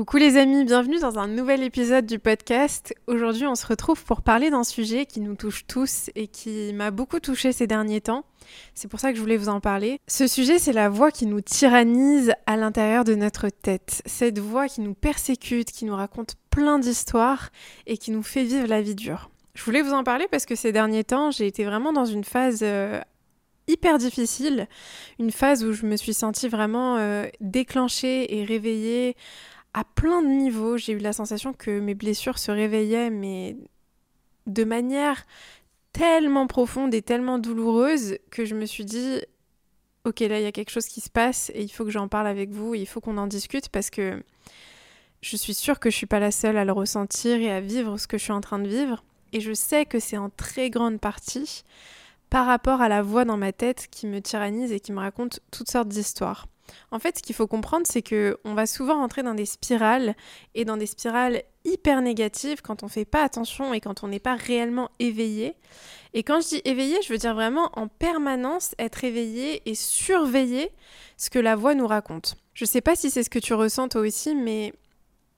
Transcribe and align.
Coucou 0.00 0.16
les 0.16 0.38
amis, 0.38 0.64
bienvenue 0.64 0.98
dans 0.98 1.18
un 1.18 1.28
nouvel 1.28 1.62
épisode 1.62 2.06
du 2.06 2.18
podcast. 2.18 2.94
Aujourd'hui 3.06 3.46
on 3.46 3.54
se 3.54 3.66
retrouve 3.66 4.02
pour 4.02 4.22
parler 4.22 4.48
d'un 4.48 4.64
sujet 4.64 5.04
qui 5.04 5.20
nous 5.20 5.34
touche 5.34 5.66
tous 5.66 6.08
et 6.14 6.26
qui 6.26 6.72
m'a 6.72 6.90
beaucoup 6.90 7.20
touché 7.20 7.52
ces 7.52 7.66
derniers 7.66 8.00
temps. 8.00 8.24
C'est 8.74 8.88
pour 8.88 8.98
ça 8.98 9.10
que 9.10 9.16
je 9.16 9.20
voulais 9.20 9.36
vous 9.36 9.50
en 9.50 9.60
parler. 9.60 10.00
Ce 10.06 10.26
sujet 10.26 10.58
c'est 10.58 10.72
la 10.72 10.88
voix 10.88 11.10
qui 11.10 11.26
nous 11.26 11.42
tyrannise 11.42 12.32
à 12.46 12.56
l'intérieur 12.56 13.04
de 13.04 13.14
notre 13.14 13.50
tête. 13.50 14.00
Cette 14.06 14.38
voix 14.38 14.68
qui 14.68 14.80
nous 14.80 14.94
persécute, 14.94 15.70
qui 15.70 15.84
nous 15.84 15.96
raconte 15.96 16.36
plein 16.48 16.78
d'histoires 16.78 17.50
et 17.86 17.98
qui 17.98 18.10
nous 18.10 18.22
fait 18.22 18.44
vivre 18.44 18.68
la 18.68 18.80
vie 18.80 18.94
dure. 18.94 19.28
Je 19.52 19.62
voulais 19.62 19.82
vous 19.82 19.92
en 19.92 20.02
parler 20.02 20.28
parce 20.30 20.46
que 20.46 20.54
ces 20.54 20.72
derniers 20.72 21.04
temps 21.04 21.30
j'ai 21.30 21.46
été 21.46 21.62
vraiment 21.62 21.92
dans 21.92 22.06
une 22.06 22.24
phase 22.24 22.60
euh, 22.62 23.02
hyper 23.68 23.98
difficile, 23.98 24.66
une 25.18 25.30
phase 25.30 25.62
où 25.62 25.74
je 25.74 25.84
me 25.84 25.96
suis 25.96 26.14
sentie 26.14 26.48
vraiment 26.48 26.96
euh, 26.96 27.26
déclenchée 27.42 28.38
et 28.38 28.46
réveillée 28.46 29.14
à 29.74 29.84
plein 29.84 30.22
de 30.22 30.28
niveaux. 30.28 30.76
J'ai 30.76 30.92
eu 30.92 30.98
la 30.98 31.12
sensation 31.12 31.52
que 31.52 31.80
mes 31.80 31.94
blessures 31.94 32.38
se 32.38 32.50
réveillaient, 32.50 33.10
mais 33.10 33.56
de 34.46 34.64
manière 34.64 35.26
tellement 35.92 36.46
profonde 36.46 36.94
et 36.94 37.02
tellement 37.02 37.38
douloureuse 37.38 38.18
que 38.30 38.44
je 38.44 38.54
me 38.54 38.66
suis 38.66 38.84
dit, 38.84 39.20
ok, 40.04 40.20
là, 40.20 40.40
il 40.40 40.42
y 40.42 40.46
a 40.46 40.52
quelque 40.52 40.70
chose 40.70 40.86
qui 40.86 41.00
se 41.00 41.10
passe 41.10 41.50
et 41.54 41.62
il 41.62 41.68
faut 41.68 41.84
que 41.84 41.90
j'en 41.90 42.08
parle 42.08 42.26
avec 42.26 42.50
vous, 42.50 42.74
il 42.74 42.86
faut 42.86 43.00
qu'on 43.00 43.18
en 43.18 43.26
discute 43.26 43.68
parce 43.68 43.90
que 43.90 44.22
je 45.20 45.36
suis 45.36 45.54
sûre 45.54 45.78
que 45.78 45.90
je 45.90 45.96
suis 45.96 46.06
pas 46.06 46.20
la 46.20 46.30
seule 46.30 46.56
à 46.56 46.64
le 46.64 46.72
ressentir 46.72 47.36
et 47.40 47.50
à 47.50 47.60
vivre 47.60 47.98
ce 47.98 48.06
que 48.06 48.18
je 48.18 48.24
suis 48.24 48.32
en 48.32 48.40
train 48.40 48.58
de 48.58 48.68
vivre. 48.68 49.04
Et 49.32 49.40
je 49.40 49.52
sais 49.52 49.84
que 49.84 50.00
c'est 50.00 50.16
en 50.16 50.30
très 50.30 50.70
grande 50.70 50.98
partie 50.98 51.62
par 52.30 52.46
rapport 52.46 52.80
à 52.80 52.88
la 52.88 53.02
voix 53.02 53.24
dans 53.24 53.36
ma 53.36 53.52
tête 53.52 53.88
qui 53.90 54.06
me 54.06 54.20
tyrannise 54.20 54.72
et 54.72 54.80
qui 54.80 54.92
me 54.92 55.00
raconte 55.00 55.40
toutes 55.50 55.70
sortes 55.70 55.88
d'histoires. 55.88 56.46
En 56.90 56.98
fait, 56.98 57.18
ce 57.18 57.22
qu'il 57.22 57.34
faut 57.34 57.46
comprendre, 57.46 57.86
c'est 57.86 58.02
que 58.02 58.38
on 58.44 58.54
va 58.54 58.66
souvent 58.66 58.96
rentrer 58.96 59.22
dans 59.22 59.34
des 59.34 59.46
spirales 59.46 60.14
et 60.54 60.64
dans 60.64 60.76
des 60.76 60.86
spirales 60.86 61.42
hyper 61.64 62.00
négatives 62.02 62.62
quand 62.62 62.82
on 62.82 62.88
fait 62.88 63.04
pas 63.04 63.22
attention 63.22 63.74
et 63.74 63.80
quand 63.80 64.02
on 64.02 64.08
n'est 64.08 64.20
pas 64.20 64.34
réellement 64.34 64.90
éveillé. 64.98 65.54
Et 66.14 66.22
quand 66.22 66.40
je 66.40 66.48
dis 66.48 66.62
éveillé, 66.64 66.96
je 67.02 67.12
veux 67.12 67.18
dire 67.18 67.34
vraiment 67.34 67.70
en 67.74 67.86
permanence 67.86 68.74
être 68.78 69.04
éveillé 69.04 69.62
et 69.66 69.74
surveiller 69.74 70.70
ce 71.16 71.30
que 71.30 71.38
la 71.38 71.56
voix 71.56 71.74
nous 71.74 71.86
raconte. 71.86 72.36
Je 72.54 72.64
sais 72.64 72.80
pas 72.80 72.96
si 72.96 73.10
c'est 73.10 73.22
ce 73.22 73.30
que 73.30 73.38
tu 73.38 73.54
ressens 73.54 73.88
toi 73.88 74.00
aussi, 74.00 74.34
mais 74.34 74.72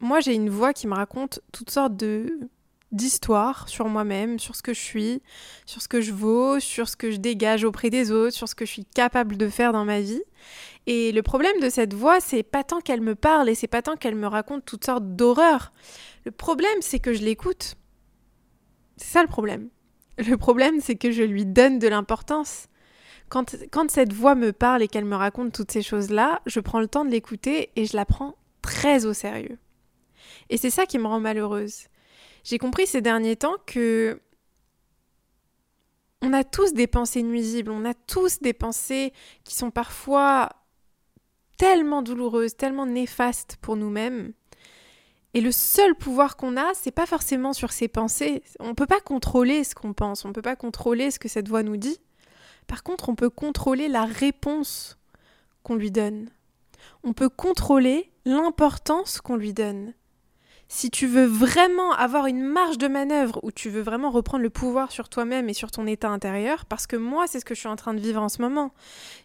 moi 0.00 0.20
j'ai 0.20 0.34
une 0.34 0.50
voix 0.50 0.72
qui 0.72 0.86
me 0.86 0.94
raconte 0.94 1.41
toutes 1.52 1.70
sortes 1.70 1.96
de 1.96 2.48
d'histoires 2.93 3.69
sur 3.69 3.89
moi-même, 3.89 4.39
sur 4.39 4.55
ce 4.55 4.62
que 4.62 4.75
je 4.75 4.81
suis, 4.81 5.23
sur 5.67 5.83
ce 5.83 5.89
que 5.89 6.01
je 6.01 6.12
vaux, 6.12 6.61
sur 6.61 6.89
ce 6.89 6.97
que 6.97 7.11
je 7.11 7.17
dégage 7.17 7.65
auprès 7.65 7.91
des 7.91 8.12
autres, 8.12 8.37
sur 8.37 8.48
ce 8.48 8.55
que 8.55 8.65
je 8.65 8.71
suis 8.71 8.85
capable 8.85 9.37
de 9.37 9.48
faire 9.48 9.73
dans 9.73 9.85
ma 9.85 10.01
vie. 10.01 10.23
Et 10.87 11.13
le 11.13 11.23
problème 11.23 11.59
de 11.61 11.70
cette 11.70 11.95
voix, 11.95 12.20
c'est 12.20 12.43
pas 12.43 12.65
tant 12.65 12.81
qu'elle 12.81 13.01
me 13.01 13.15
parle 13.15 13.48
et 13.48 13.55
c'est 13.55 13.67
pas 13.67 13.83
tant 13.83 13.97
qu'elle 13.97 14.15
me 14.15 14.27
raconte 14.27 14.65
toutes 14.65 14.85
sortes 14.85 15.17
d'horreurs. 15.17 15.73
Le 16.25 16.31
problème, 16.31 16.81
c'est 16.81 16.98
que 16.98 17.13
je 17.13 17.23
l'écoute. 17.23 17.77
C'est 18.97 19.13
ça 19.13 19.23
le 19.23 19.29
problème. 19.29 19.69
Le 20.19 20.37
problème, 20.37 20.81
c'est 20.81 20.97
que 20.97 21.11
je 21.11 21.23
lui 21.23 21.47
donne 21.47 21.79
de 21.79 21.89
l'importance. 21.89 22.67
Quand, 23.29 23.57
quand 23.70 23.91
cette 23.91 24.13
voix 24.13 24.35
me 24.35 24.53
parle 24.53 24.83
et 24.83 24.89
qu'elle 24.89 25.07
me 25.07 25.17
raconte 25.17 25.53
toutes 25.53 25.73
ces 25.73 25.83
choses-là, 25.83 26.43
je 26.47 26.61
prends 26.61 26.81
le 26.81 26.89
temps 26.89 27.05
de 27.05 27.11
l'écouter 27.11 27.70
et 27.77 27.87
je 27.87 27.97
la 27.97 28.05
prends 28.05 28.37
très 28.61 29.07
au 29.07 29.15
sérieux. 29.15 29.59
Et 30.51 30.59
c'est 30.59 30.70
ça 30.70 30.85
qui 30.85 30.98
me 30.98 31.07
rend 31.07 31.20
malheureuse. 31.20 31.87
J'ai 32.45 32.59
compris 32.59 32.87
ces 32.87 33.01
derniers 33.01 33.37
temps 33.37 33.57
que 33.67 34.21
on 36.23 36.33
a 36.33 36.45
tous 36.45 36.73
des 36.73 36.87
pensées 36.87 37.23
nuisibles, 37.23 37.71
on 37.71 37.85
a 37.85 37.95
tous 37.95 38.41
des 38.41 38.53
pensées 38.53 39.12
qui 39.45 39.57
sont 39.57 39.71
parfois 39.71 40.48
tellement 41.59 42.03
douloureuse, 42.03 42.57
tellement 42.57 42.87
néfaste 42.87 43.57
pour 43.61 43.77
nous-mêmes. 43.77 44.33
Et 45.35 45.41
le 45.41 45.51
seul 45.51 45.95
pouvoir 45.95 46.37
qu'on 46.37 46.57
a, 46.57 46.75
c'est 46.75 46.91
pas 46.91 47.07
forcément 47.07 47.53
sur 47.53 47.73
ses 47.73 47.89
pensées. 47.89 48.43
On 48.61 48.75
peut 48.75 48.87
pas 48.87 49.01
contrôler 49.01 49.65
ce 49.65 49.75
qu'on 49.75 49.95
pense, 49.95 50.25
on 50.25 50.33
peut 50.33 50.43
pas 50.43 50.57
contrôler 50.57 51.11
ce 51.11 51.19
que 51.19 51.29
cette 51.29 51.48
voix 51.48 51.63
nous 51.63 51.77
dit. 51.77 51.98
Par 52.67 52.83
contre, 52.83 53.08
on 53.08 53.14
peut 53.14 53.31
contrôler 53.31 53.89
la 53.89 54.05
réponse 54.05 54.98
qu'on 55.63 55.75
lui 55.75 55.91
donne. 55.91 56.31
On 57.02 57.13
peut 57.13 57.29
contrôler 57.29 58.13
l'importance 58.25 59.20
qu'on 59.20 59.36
lui 59.36 59.52
donne. 59.52 59.95
Si 60.74 60.90
tu 60.90 61.06
veux 61.06 61.27
vraiment 61.27 61.92
avoir 61.92 62.24
une 62.24 62.42
marge 62.42 62.78
de 62.78 62.88
manœuvre 62.88 63.38
où 63.42 63.52
tu 63.52 63.68
veux 63.68 63.83
vraiment 63.83 64.10
reprendre 64.10 64.42
le 64.42 64.48
pouvoir 64.48 64.90
sur 64.90 65.10
toi-même 65.10 65.50
et 65.50 65.52
sur 65.52 65.70
ton 65.70 65.86
état 65.86 66.08
intérieur, 66.08 66.64
parce 66.64 66.86
que 66.86 66.96
moi, 66.96 67.27
c'est 67.27 67.40
ce 67.40 67.44
que 67.44 67.55
je 67.55 67.60
suis 67.60 67.68
en 67.68 67.77
train 67.77 67.92
de 67.92 68.00
vivre 68.00 68.22
en 68.22 68.30
ce 68.30 68.40
moment. 68.40 68.72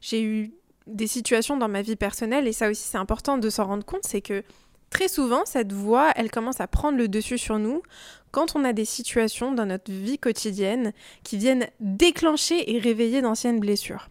J'ai 0.01 0.21
eu 0.21 0.51
des 0.87 1.07
situations 1.07 1.55
dans 1.55 1.69
ma 1.69 1.81
vie 1.81 1.95
personnelle, 1.95 2.49
et 2.49 2.51
ça 2.51 2.69
aussi 2.69 2.83
c'est 2.83 2.97
important 2.97 3.37
de 3.37 3.49
s'en 3.49 3.65
rendre 3.65 3.85
compte, 3.85 4.03
c'est 4.03 4.19
que 4.19 4.43
très 4.89 5.07
souvent 5.07 5.45
cette 5.45 5.71
voix, 5.71 6.11
elle 6.17 6.31
commence 6.31 6.59
à 6.59 6.67
prendre 6.67 6.97
le 6.97 7.07
dessus 7.07 7.37
sur 7.37 7.59
nous 7.59 7.81
quand 8.31 8.57
on 8.57 8.65
a 8.65 8.73
des 8.73 8.83
situations 8.83 9.53
dans 9.53 9.65
notre 9.65 9.89
vie 9.89 10.19
quotidienne 10.19 10.91
qui 11.23 11.37
viennent 11.37 11.69
déclencher 11.79 12.75
et 12.75 12.77
réveiller 12.77 13.21
d'anciennes 13.21 13.61
blessures. 13.61 14.09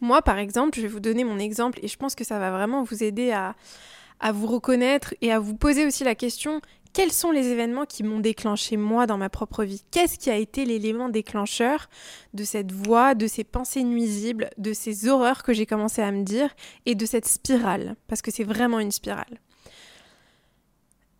Moi, 0.00 0.22
par 0.22 0.38
exemple, 0.38 0.78
je 0.78 0.82
vais 0.82 0.88
vous 0.88 1.00
donner 1.00 1.22
mon 1.22 1.38
exemple 1.38 1.80
et 1.82 1.88
je 1.88 1.98
pense 1.98 2.14
que 2.14 2.24
ça 2.24 2.38
va 2.38 2.50
vraiment 2.50 2.82
vous 2.82 3.04
aider 3.04 3.30
à, 3.30 3.54
à 4.24 4.32
vous 4.32 4.46
reconnaître 4.46 5.14
et 5.20 5.30
à 5.30 5.38
vous 5.38 5.54
poser 5.54 5.86
aussi 5.86 6.02
la 6.02 6.14
question 6.14 6.60
quels 6.94 7.12
sont 7.12 7.32
les 7.32 7.48
événements 7.48 7.86
qui 7.86 8.04
m'ont 8.04 8.20
déclenché 8.20 8.76
moi 8.76 9.06
dans 9.06 9.18
ma 9.18 9.28
propre 9.28 9.64
vie? 9.64 9.82
Qu'est-ce 9.90 10.16
qui 10.16 10.30
a 10.30 10.36
été 10.36 10.64
l'élément 10.64 11.08
déclencheur 11.08 11.88
de 12.34 12.44
cette 12.44 12.70
voix, 12.70 13.16
de 13.16 13.26
ces 13.26 13.42
pensées 13.42 13.82
nuisibles, 13.82 14.48
de 14.58 14.72
ces 14.72 15.08
horreurs 15.08 15.42
que 15.42 15.52
j'ai 15.52 15.66
commencé 15.66 16.02
à 16.02 16.12
me 16.12 16.22
dire 16.22 16.54
et 16.86 16.94
de 16.94 17.04
cette 17.04 17.26
spirale? 17.26 17.96
Parce 18.06 18.22
que 18.22 18.30
c'est 18.30 18.44
vraiment 18.44 18.78
une 18.78 18.92
spirale. 18.92 19.40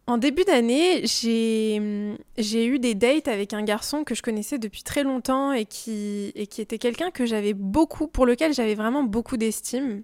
En 0.06 0.19
début 0.19 0.44
d'année, 0.44 1.06
j'ai 1.06 2.66
eu 2.66 2.78
des 2.78 2.94
dates 2.94 3.26
avec 3.26 3.54
un 3.54 3.62
garçon 3.62 4.04
que 4.04 4.15
je 4.15 4.22
connaissais 4.22 4.59
depuis 4.59 4.82
très 4.82 5.03
longtemps 5.03 5.53
et 5.53 5.65
qui, 5.65 6.31
et 6.34 6.47
qui 6.47 6.60
était 6.60 6.78
quelqu'un 6.78 7.10
que 7.10 7.25
j'avais 7.25 7.54
beaucoup, 7.54 8.06
pour 8.06 8.26
lequel 8.26 8.53
j'avais 8.53 8.75
vraiment 8.75 9.03
beaucoup 9.03 9.38
d'estime 9.38 10.03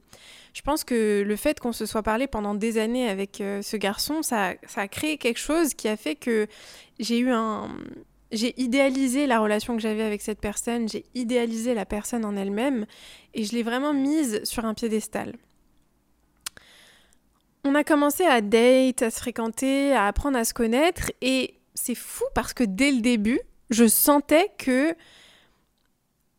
je 0.53 0.63
pense 0.63 0.85
que 0.85 1.23
le 1.27 1.37
fait 1.37 1.61
qu'on 1.61 1.73
se 1.73 1.87
soit 1.87 2.03
parlé 2.03 2.27
pendant 2.27 2.55
des 2.55 2.79
années 2.79 3.09
avec 3.09 3.41
euh, 3.41 3.63
ce 3.63 3.77
garçon, 3.77 4.23
ça, 4.23 4.55
ça, 4.67 4.83
a 4.83 4.89
créé 4.89 5.17
quelque 5.17 5.39
chose 5.39 5.75
qui 5.75 5.89
a 5.89 5.97
fait 5.97 6.17
que 6.17 6.47
j'ai 6.99 7.19
eu 7.19 7.31
un... 7.31 7.69
J'ai 8.33 8.61
idéalisé 8.61 9.27
la 9.27 9.41
relation 9.41 9.75
que 9.75 9.83
j'avais 9.83 10.05
avec 10.05 10.23
cette 10.23 10.41
personne, 10.41 10.89
j'ai 10.89 11.05
idéalisé 11.17 11.75
la 11.75 11.85
personne 11.85 12.25
en 12.25 12.37
elle-même 12.37 12.87
et 13.35 13.45
je 13.45 13.53
l'ai 13.55 13.65
vraiment 13.65 13.93
mise 13.93 14.45
sur 14.45 14.65
un 14.65 14.75
piédestal. 14.75 15.35
On 17.71 17.77
a 17.77 17.85
commencé 17.85 18.25
à 18.25 18.41
date, 18.41 19.03
à 19.03 19.11
se 19.11 19.21
fréquenter, 19.21 19.93
à 19.93 20.09
apprendre 20.09 20.37
à 20.37 20.45
se 20.45 20.53
connaître 20.53 21.13
et 21.21 21.55
c'est 21.77 21.95
fou 21.95 22.25
parce 22.35 22.53
que 22.53 22.65
dès 22.65 22.91
le 22.91 23.01
début, 23.01 23.39
je 23.71 23.87
sentais 23.87 24.51
que 24.59 24.93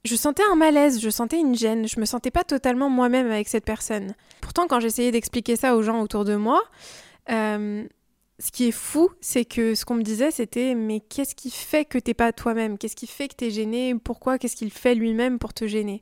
je 0.03 0.18
sentais 0.18 0.44
un 0.52 0.56
malaise, 0.56 1.00
je 1.00 1.09
sentais 1.09 1.40
une 1.40 1.56
gêne, 1.56 1.88
je 1.88 2.02
me 2.02 2.06
sentais 2.06 2.31
pas 2.31 2.44
totalement 2.44 2.90
moi-même 2.90 3.31
avec 3.31 3.47
cette 3.47 3.64
personne. 3.64 4.14
Pourtant, 4.41 4.68
quand 4.68 4.81
j'essayais 4.81 5.12
d'expliquer 5.12 5.56
ça 5.56 5.78
aux 5.78 5.81
gens 5.84 6.02
autour 6.02 6.25
de 6.25 6.36
moi, 6.36 6.62
euh, 7.30 7.88
ce 8.40 8.52
qui 8.52 8.68
est 8.68 8.74
fou, 8.74 9.09
c'est 9.22 9.46
que 9.46 9.74
ce 9.74 9.86
qu'on 9.86 9.96
me 9.96 10.03
disait, 10.03 10.31
c'était 10.31 10.75
mais 10.75 11.00
qu'est-ce 11.00 11.34
qui 11.34 11.50
fait 11.50 11.86
que 11.86 11.97
t'es 11.97 12.14
pas 12.14 12.34
toi-même? 12.34 12.78
Qu'est-ce 12.78 12.97
qui 12.97 13.08
fait 13.08 13.30
que 13.30 13.36
t'es 13.36 13.52
gêné 13.52 13.96
Pourquoi? 14.03 14.38
Qu'est-ce 14.38 14.58
qu'il 14.58 14.74
fait 14.74 14.96
lui-même 14.96 15.40
pour 15.40 15.53
te 15.53 15.66
gêner? 15.66 16.02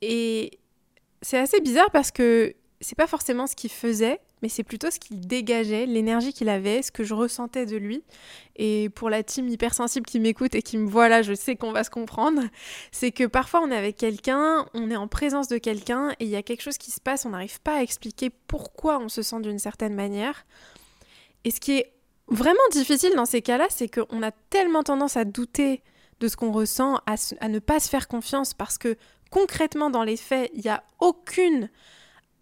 Et 0.00 0.58
c'est 1.20 1.36
assez 1.36 1.60
bizarre 1.60 1.90
parce 1.90 2.10
que 2.10 2.54
c'est 2.80 2.96
pas 2.96 3.06
forcément 3.06 3.46
ce 3.46 3.54
qu'il 3.54 3.70
faisait, 3.70 4.20
mais 4.42 4.48
c'est 4.48 4.62
plutôt 4.62 4.90
ce 4.90 4.98
qu'il 4.98 5.20
dégageait, 5.20 5.86
l'énergie 5.86 6.32
qu'il 6.32 6.48
avait, 6.48 6.82
ce 6.82 6.92
que 6.92 7.04
je 7.04 7.14
ressentais 7.14 7.66
de 7.66 7.76
lui. 7.76 8.02
Et 8.56 8.88
pour 8.90 9.10
la 9.10 9.22
team 9.22 9.48
hypersensible 9.48 10.06
qui 10.06 10.20
m'écoute 10.20 10.54
et 10.54 10.62
qui 10.62 10.78
me 10.78 10.88
voit 10.88 11.08
là, 11.08 11.22
je 11.22 11.34
sais 11.34 11.56
qu'on 11.56 11.72
va 11.72 11.84
se 11.84 11.90
comprendre. 11.90 12.42
C'est 12.90 13.12
que 13.12 13.24
parfois 13.24 13.60
on 13.62 13.70
est 13.70 13.76
avec 13.76 13.96
quelqu'un, 13.96 14.66
on 14.74 14.90
est 14.90 14.96
en 14.96 15.08
présence 15.08 15.48
de 15.48 15.58
quelqu'un 15.58 16.10
et 16.18 16.24
il 16.24 16.30
y 16.30 16.36
a 16.36 16.42
quelque 16.42 16.62
chose 16.62 16.78
qui 16.78 16.90
se 16.90 17.00
passe, 17.00 17.24
on 17.26 17.30
n'arrive 17.30 17.60
pas 17.60 17.78
à 17.78 17.82
expliquer 17.82 18.30
pourquoi 18.30 18.98
on 18.98 19.08
se 19.08 19.22
sent 19.22 19.40
d'une 19.40 19.58
certaine 19.58 19.94
manière. 19.94 20.44
Et 21.44 21.50
ce 21.50 21.60
qui 21.60 21.78
est 21.78 21.92
vraiment 22.28 22.58
difficile 22.72 23.14
dans 23.14 23.26
ces 23.26 23.42
cas-là, 23.42 23.66
c'est 23.70 23.88
qu'on 23.88 24.22
a 24.22 24.30
tellement 24.50 24.82
tendance 24.82 25.16
à 25.16 25.24
douter 25.24 25.82
de 26.20 26.28
ce 26.28 26.36
qu'on 26.36 26.52
ressent, 26.52 27.00
à, 27.06 27.48
ne 27.48 27.58
pas 27.58 27.80
se 27.80 27.88
faire 27.88 28.08
confiance 28.08 28.54
parce 28.54 28.76
que 28.76 28.96
concrètement 29.30 29.90
dans 29.90 30.02
les 30.02 30.16
faits, 30.16 30.50
il 30.54 30.62
n'y 30.62 30.70
a 30.70 30.82
aucune... 31.00 31.70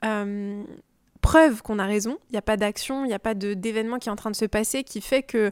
Euh, 0.04 0.62
preuve 1.26 1.60
qu'on 1.60 1.80
a 1.80 1.86
raison, 1.86 2.18
il 2.30 2.34
n'y 2.34 2.38
a 2.38 2.42
pas 2.42 2.56
d'action, 2.56 3.04
il 3.04 3.08
n'y 3.08 3.14
a 3.14 3.18
pas 3.18 3.34
d'événement 3.34 3.98
qui 3.98 4.08
est 4.08 4.12
en 4.12 4.16
train 4.16 4.30
de 4.30 4.36
se 4.36 4.44
passer 4.44 4.84
qui 4.84 5.00
fait 5.00 5.24
que 5.24 5.50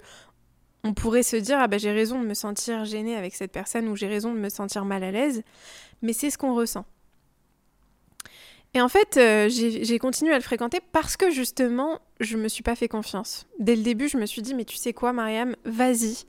on 0.85 0.95
pourrait 0.95 1.25
se 1.25 1.35
dire 1.35 1.59
ah 1.59 1.67
ben 1.67 1.81
j'ai 1.81 1.91
raison 1.91 2.21
de 2.21 2.25
me 2.25 2.35
sentir 2.35 2.85
gênée 2.85 3.17
avec 3.17 3.35
cette 3.35 3.51
personne 3.51 3.89
ou 3.89 3.97
j'ai 3.97 4.07
raison 4.07 4.33
de 4.33 4.39
me 4.39 4.51
sentir 4.51 4.85
mal 4.85 5.03
à 5.03 5.11
l'aise, 5.11 5.43
mais 6.01 6.13
c'est 6.13 6.31
ce 6.31 6.39
qu'on 6.39 6.55
ressent. 6.55 6.87
Et 8.73 8.81
en 8.81 8.89
fait, 8.89 9.17
euh, 9.17 9.49
j'ai 9.49 9.99
continué 9.99 10.33
à 10.33 10.37
le 10.37 10.43
fréquenter 10.43 10.79
parce 10.93 11.17
que 11.17 11.31
justement, 11.31 11.99
je 12.21 12.37
me 12.37 12.47
suis 12.47 12.63
pas 12.63 12.77
fait 12.77 12.89
confiance. 12.89 13.49
Dès 13.59 13.75
le 13.75 13.83
début, 13.83 14.09
je 14.09 14.17
me 14.17 14.27
suis 14.27 14.43
dit 14.43 14.55
mais 14.55 14.65
tu 14.65 14.77
sais 14.77 14.93
quoi, 14.93 15.13
Mariam, 15.13 15.57
vas-y, 15.65 16.25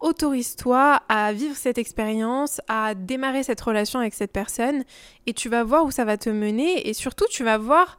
autorise-toi 0.00 1.02
à 1.08 1.32
vivre 1.32 1.54
cette 1.54 1.78
expérience, 1.78 2.60
à 2.66 2.96
démarrer 2.96 3.44
cette 3.44 3.60
relation 3.60 4.00
avec 4.00 4.14
cette 4.14 4.32
personne, 4.32 4.82
et 5.26 5.34
tu 5.34 5.48
vas 5.48 5.62
voir 5.62 5.84
où 5.84 5.92
ça 5.92 6.04
va 6.04 6.16
te 6.16 6.30
mener, 6.30 6.88
et 6.88 6.94
surtout 6.94 7.26
tu 7.30 7.44
vas 7.44 7.58
voir 7.58 7.96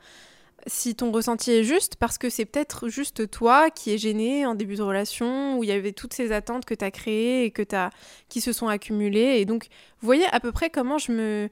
si 0.68 0.96
ton 0.96 1.12
ressenti 1.12 1.52
est 1.52 1.64
juste, 1.64 1.96
parce 1.96 2.18
que 2.18 2.30
c'est 2.30 2.46
peut-être 2.46 2.90
juste 2.90 3.30
toi 3.30 3.70
qui 3.70 3.92
es 3.92 3.98
gêné 3.98 4.46
en 4.46 4.56
début 4.56 4.76
de 4.76 4.82
relation, 4.82 5.58
où 5.58 5.64
il 5.64 5.70
y 5.70 5.72
avait 5.72 5.92
toutes 5.92 6.14
ces 6.14 6.32
attentes 6.32 6.66
que 6.66 6.74
tu 6.74 6.86
as 6.86 6.92
créées 6.92 7.46
et 7.46 7.52
que 7.52 7.64
as, 7.76 7.92
qui 8.30 8.42
se 8.42 8.54
sont 8.54 8.68
accumulées. 8.68 9.40
Et 9.40 9.46
donc, 9.46 9.68
vous 10.02 10.06
voyez 10.06 10.26
à 10.32 10.40
peu 10.40 10.52
près 10.52 10.70
comment 10.70 10.98
je 10.98 11.12
me, 11.12 11.50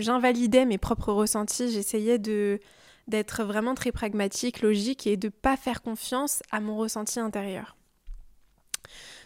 j'invalidais 0.00 0.64
mes 0.64 0.78
propres 0.78 1.12
ressentis. 1.12 1.70
J'essayais 1.70 2.18
de 2.18 2.60
d'être 3.08 3.42
vraiment 3.42 3.74
très 3.74 3.90
pragmatique, 3.90 4.60
logique 4.60 5.06
et 5.06 5.16
de 5.16 5.30
pas 5.30 5.56
faire 5.56 5.80
confiance 5.80 6.42
à 6.50 6.60
mon 6.60 6.76
ressenti 6.76 7.18
intérieur. 7.18 7.78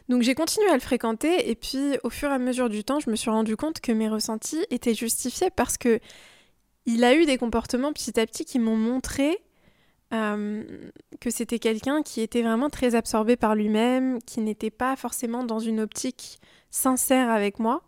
Donc 0.08 0.22
j'ai 0.22 0.34
continué 0.34 0.68
à 0.68 0.74
le 0.74 0.80
fréquenter 0.80 1.50
et 1.50 1.54
puis 1.54 1.98
au 2.02 2.10
fur 2.10 2.30
et 2.30 2.34
à 2.34 2.38
mesure 2.38 2.68
du 2.68 2.84
temps, 2.84 3.00
je 3.00 3.10
me 3.10 3.16
suis 3.16 3.30
rendu 3.30 3.56
compte 3.56 3.80
que 3.80 3.92
mes 3.92 4.08
ressentis 4.08 4.64
étaient 4.70 4.94
justifiés 4.94 5.50
parce 5.50 5.78
que 5.78 6.00
il 6.86 7.04
a 7.04 7.14
eu 7.14 7.24
des 7.24 7.38
comportements 7.38 7.92
petit 7.92 8.18
à 8.18 8.26
petit 8.26 8.44
qui 8.44 8.58
m'ont 8.58 8.76
montré 8.76 9.38
euh, 10.12 10.62
que 11.20 11.30
c'était 11.30 11.58
quelqu'un 11.58 12.02
qui 12.02 12.20
était 12.20 12.42
vraiment 12.42 12.68
très 12.68 12.94
absorbé 12.94 13.36
par 13.36 13.54
lui-même, 13.54 14.20
qui 14.22 14.40
n'était 14.40 14.70
pas 14.70 14.94
forcément 14.94 15.42
dans 15.42 15.58
une 15.58 15.80
optique 15.80 16.38
sincère 16.70 17.30
avec 17.30 17.58
moi. 17.58 17.82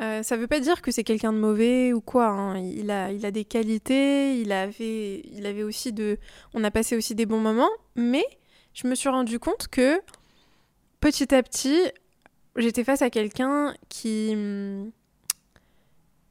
Euh, 0.00 0.22
ça 0.22 0.36
ne 0.36 0.42
veut 0.42 0.46
pas 0.46 0.60
dire 0.60 0.82
que 0.82 0.90
c'est 0.90 1.04
quelqu'un 1.04 1.32
de 1.32 1.38
mauvais 1.38 1.92
ou 1.92 2.00
quoi. 2.00 2.26
Hein. 2.26 2.58
Il, 2.58 2.90
a, 2.90 3.10
il 3.12 3.24
a 3.24 3.30
des 3.30 3.44
qualités, 3.44 4.38
il 4.38 4.52
avait, 4.52 5.20
il 5.32 5.46
avait 5.46 5.62
aussi 5.62 5.92
de. 5.92 6.18
On 6.54 6.62
a 6.64 6.70
passé 6.70 6.96
aussi 6.96 7.14
des 7.14 7.26
bons 7.26 7.40
moments, 7.40 7.70
mais 7.96 8.24
je 8.74 8.86
me 8.86 8.94
suis 8.94 9.08
rendu 9.08 9.38
compte 9.38 9.68
que 9.68 10.00
petit 11.00 11.34
à 11.34 11.42
petit, 11.42 11.80
j'étais 12.56 12.84
face 12.84 13.02
à 13.02 13.08
quelqu'un 13.08 13.74
qui 13.88 14.36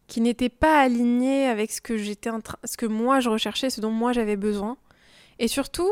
qui 0.07 0.21
n'était 0.21 0.49
pas 0.49 0.79
aligné 0.79 1.45
avec 1.45 1.71
ce 1.71 1.81
que 1.81 1.97
j'étais 1.97 2.29
ce 2.63 2.77
que 2.77 2.85
moi 2.85 3.19
je 3.19 3.29
recherchais, 3.29 3.69
ce 3.69 3.81
dont 3.81 3.91
moi 3.91 4.13
j'avais 4.13 4.37
besoin. 4.37 4.77
Et 5.39 5.47
surtout, 5.47 5.91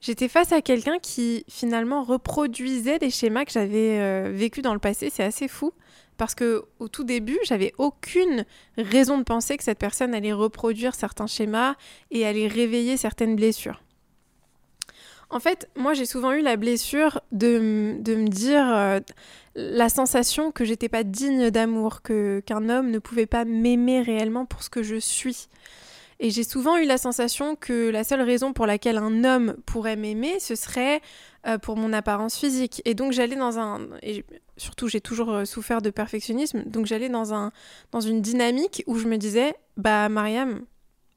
j'étais 0.00 0.28
face 0.28 0.52
à 0.52 0.62
quelqu'un 0.62 0.98
qui 0.98 1.44
finalement 1.48 2.02
reproduisait 2.02 2.98
des 2.98 3.10
schémas 3.10 3.44
que 3.44 3.52
j'avais 3.52 4.00
euh, 4.00 4.32
vécus 4.34 4.62
dans 4.62 4.74
le 4.74 4.80
passé. 4.80 5.10
C'est 5.10 5.22
assez 5.22 5.48
fou 5.48 5.72
parce 6.16 6.34
que 6.34 6.64
au 6.78 6.88
tout 6.88 7.04
début, 7.04 7.38
j'avais 7.44 7.72
aucune 7.78 8.44
raison 8.78 9.18
de 9.18 9.24
penser 9.24 9.56
que 9.56 9.64
cette 9.64 9.78
personne 9.78 10.14
allait 10.14 10.32
reproduire 10.32 10.94
certains 10.94 11.26
schémas 11.26 11.74
et 12.10 12.26
allait 12.26 12.48
réveiller 12.48 12.96
certaines 12.96 13.36
blessures. 13.36 13.82
En 15.32 15.40
fait, 15.40 15.70
moi 15.76 15.94
j'ai 15.94 16.04
souvent 16.04 16.32
eu 16.32 16.42
la 16.42 16.56
blessure 16.56 17.22
de, 17.32 17.58
me 17.58 18.28
dire 18.28 18.68
euh, 18.68 19.00
la 19.54 19.88
sensation 19.88 20.52
que 20.52 20.66
j'étais 20.66 20.90
pas 20.90 21.04
digne 21.04 21.50
d'amour, 21.50 22.02
que 22.02 22.40
qu'un 22.44 22.68
homme 22.68 22.90
ne 22.90 22.98
pouvait 22.98 23.26
pas 23.26 23.46
m'aimer 23.46 24.02
réellement 24.02 24.44
pour 24.44 24.62
ce 24.62 24.68
que 24.68 24.82
je 24.82 24.96
suis. 24.96 25.48
Et 26.20 26.30
j'ai 26.30 26.44
souvent 26.44 26.76
eu 26.76 26.84
la 26.84 26.98
sensation 26.98 27.56
que 27.56 27.88
la 27.88 28.04
seule 28.04 28.20
raison 28.20 28.52
pour 28.52 28.66
laquelle 28.66 28.98
un 28.98 29.24
homme 29.24 29.56
pourrait 29.64 29.96
m'aimer, 29.96 30.38
ce 30.38 30.54
serait 30.54 31.00
euh, 31.46 31.56
pour 31.56 31.78
mon 31.78 31.94
apparence 31.94 32.36
physique. 32.36 32.82
Et 32.84 32.94
donc 32.94 33.12
j'allais 33.12 33.34
dans 33.34 33.58
un... 33.58 33.88
Et 34.02 34.26
surtout 34.58 34.86
j'ai 34.86 35.00
toujours 35.00 35.32
euh, 35.32 35.44
souffert 35.46 35.80
de 35.80 35.88
perfectionnisme, 35.88 36.62
donc 36.66 36.84
j'allais 36.84 37.08
dans, 37.08 37.32
un, 37.32 37.52
dans 37.90 38.02
une 38.02 38.20
dynamique 38.20 38.84
où 38.86 38.98
je 38.98 39.08
me 39.08 39.16
disais, 39.16 39.54
bah 39.78 40.10
Mariam, 40.10 40.60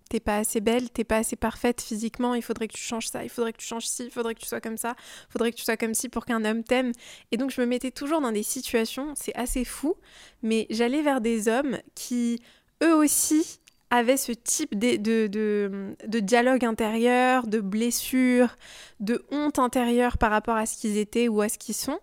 t'es 0.10 0.20
pas 0.20 0.38
assez 0.38 0.62
belle, 0.62 0.90
t'es 0.90 1.04
pas 1.04 1.18
assez 1.18 1.36
parfaite 1.36 1.82
physiquement, 1.82 2.36
il 2.36 2.42
faudrait 2.42 2.68
que 2.68 2.74
tu 2.74 2.84
changes 2.84 3.08
ça, 3.08 3.24
il 3.24 3.30
faudrait 3.30 3.54
que 3.54 3.58
tu 3.58 3.66
changes 3.66 3.88
ci, 3.88 4.06
il 4.06 4.12
faudrait 4.12 4.36
que 4.36 4.40
tu 4.42 4.48
sois 4.48 4.62
comme 4.62 4.78
ça, 4.78 4.96
il 5.30 5.32
faudrait 5.32 5.52
que 5.52 5.58
tu 5.58 5.64
sois 5.64 5.78
comme 5.78 5.94
ci 5.94 6.10
pour 6.10 6.26
qu'un 6.26 6.46
homme 6.46 6.64
t'aime. 6.64 6.92
Et 7.32 7.38
donc 7.38 7.52
je 7.52 7.62
me 7.62 7.66
mettais 7.66 7.92
toujours 7.92 8.22
dans 8.22 8.32
des 8.32 8.44
situations, 8.44 9.14
c'est 9.16 9.36
assez 9.36 9.66
fou, 9.66 9.96
mais 10.44 10.68
j'allais 10.70 11.02
vers 11.02 11.22
des 11.22 11.48
hommes 11.48 11.80
qui, 11.96 12.42
eux 12.84 12.96
aussi, 12.96 13.60
avaient 13.90 14.18
ce 14.18 14.32
type 14.32 14.78
de, 14.78 14.98
de, 14.98 15.96
de, 16.08 16.20
dialogue 16.20 16.66
intérieur, 16.66 17.48
de 17.48 17.60
blessure, 17.60 18.56
de 19.00 19.26
honte 19.32 19.60
intérieure 19.60 20.18
par 20.18 20.32
rapport 20.32 20.56
à 20.56 20.66
ce 20.66 20.78
qu'ils 20.78 20.98
étaient 20.98 21.28
ou 21.28 21.42
à 21.42 21.50
ce 21.50 21.58
qu'ils 21.58 21.76
sont. 21.76 22.00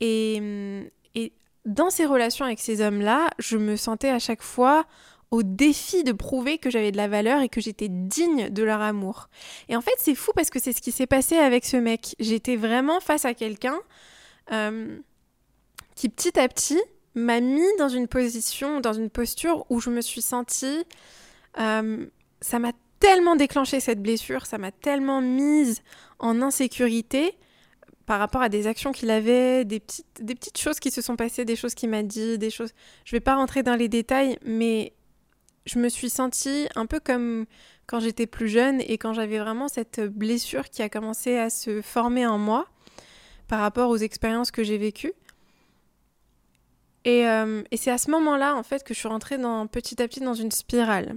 Et, 0.00 0.90
et 1.14 1.32
dans 1.64 1.90
ces 1.90 2.06
relations 2.06 2.44
avec 2.44 2.60
ces 2.60 2.80
hommes-là, 2.80 3.28
je 3.38 3.56
me 3.56 3.76
sentais 3.76 4.08
à 4.08 4.18
chaque 4.18 4.42
fois 4.42 4.86
au 5.32 5.42
défi 5.42 6.04
de 6.04 6.12
prouver 6.12 6.58
que 6.58 6.70
j'avais 6.70 6.92
de 6.92 6.98
la 6.98 7.08
valeur 7.08 7.40
et 7.40 7.48
que 7.48 7.60
j'étais 7.60 7.88
digne 7.88 8.50
de 8.50 8.62
leur 8.62 8.82
amour. 8.82 9.30
Et 9.70 9.74
en 9.74 9.80
fait, 9.80 9.94
c'est 9.96 10.14
fou 10.14 10.30
parce 10.36 10.50
que 10.50 10.60
c'est 10.60 10.74
ce 10.74 10.82
qui 10.82 10.92
s'est 10.92 11.06
passé 11.06 11.36
avec 11.36 11.64
ce 11.64 11.78
mec. 11.78 12.14
J'étais 12.20 12.54
vraiment 12.54 13.00
face 13.00 13.24
à 13.24 13.32
quelqu'un 13.32 13.80
euh, 14.52 14.98
qui 15.96 16.10
petit 16.10 16.38
à 16.38 16.46
petit 16.48 16.78
m'a 17.14 17.40
mis 17.40 17.66
dans 17.78 17.88
une 17.88 18.08
position, 18.08 18.80
dans 18.80 18.92
une 18.92 19.10
posture 19.10 19.64
où 19.70 19.80
je 19.80 19.90
me 19.90 20.02
suis 20.02 20.22
sentie... 20.22 20.84
Euh, 21.58 22.06
ça 22.40 22.58
m'a 22.58 22.72
tellement 22.98 23.36
déclenché 23.36 23.78
cette 23.80 24.02
blessure, 24.02 24.46
ça 24.46 24.58
m'a 24.58 24.72
tellement 24.72 25.20
mise 25.20 25.82
en 26.18 26.42
insécurité 26.42 27.36
par 28.04 28.18
rapport 28.18 28.42
à 28.42 28.48
des 28.48 28.66
actions 28.66 28.92
qu'il 28.92 29.10
avait, 29.10 29.64
des 29.64 29.80
petites, 29.80 30.06
des 30.20 30.34
petites 30.34 30.58
choses 30.58 30.80
qui 30.80 30.90
se 30.90 31.00
sont 31.00 31.16
passées, 31.16 31.44
des 31.44 31.56
choses 31.56 31.74
qu'il 31.74 31.88
m'a 31.88 32.02
dit, 32.02 32.36
des 32.36 32.50
choses... 32.50 32.72
Je 33.04 33.14
vais 33.16 33.20
pas 33.20 33.36
rentrer 33.36 33.62
dans 33.62 33.76
les 33.76 33.88
détails, 33.88 34.38
mais 34.44 34.92
je 35.66 35.78
me 35.78 35.88
suis 35.88 36.10
sentie 36.10 36.68
un 36.74 36.86
peu 36.86 37.00
comme 37.00 37.46
quand 37.86 38.00
j'étais 38.00 38.26
plus 38.26 38.48
jeune 38.48 38.80
et 38.80 38.98
quand 38.98 39.12
j'avais 39.12 39.38
vraiment 39.38 39.68
cette 39.68 40.00
blessure 40.00 40.70
qui 40.70 40.82
a 40.82 40.88
commencé 40.88 41.36
à 41.36 41.50
se 41.50 41.82
former 41.82 42.26
en 42.26 42.38
moi 42.38 42.66
par 43.48 43.60
rapport 43.60 43.90
aux 43.90 43.96
expériences 43.96 44.50
que 44.50 44.62
j'ai 44.62 44.78
vécues. 44.78 45.12
Et, 47.04 47.26
euh, 47.26 47.62
c'est 47.74 47.90
à 47.90 47.98
ce 47.98 48.10
moment-là, 48.10 48.54
en 48.54 48.62
fait, 48.62 48.84
que 48.84 48.94
je 48.94 48.98
suis 48.98 49.08
rentrée 49.08 49.36
petit 49.70 50.00
à 50.00 50.08
petit 50.08 50.20
dans 50.20 50.34
une 50.34 50.52
spirale. 50.52 51.16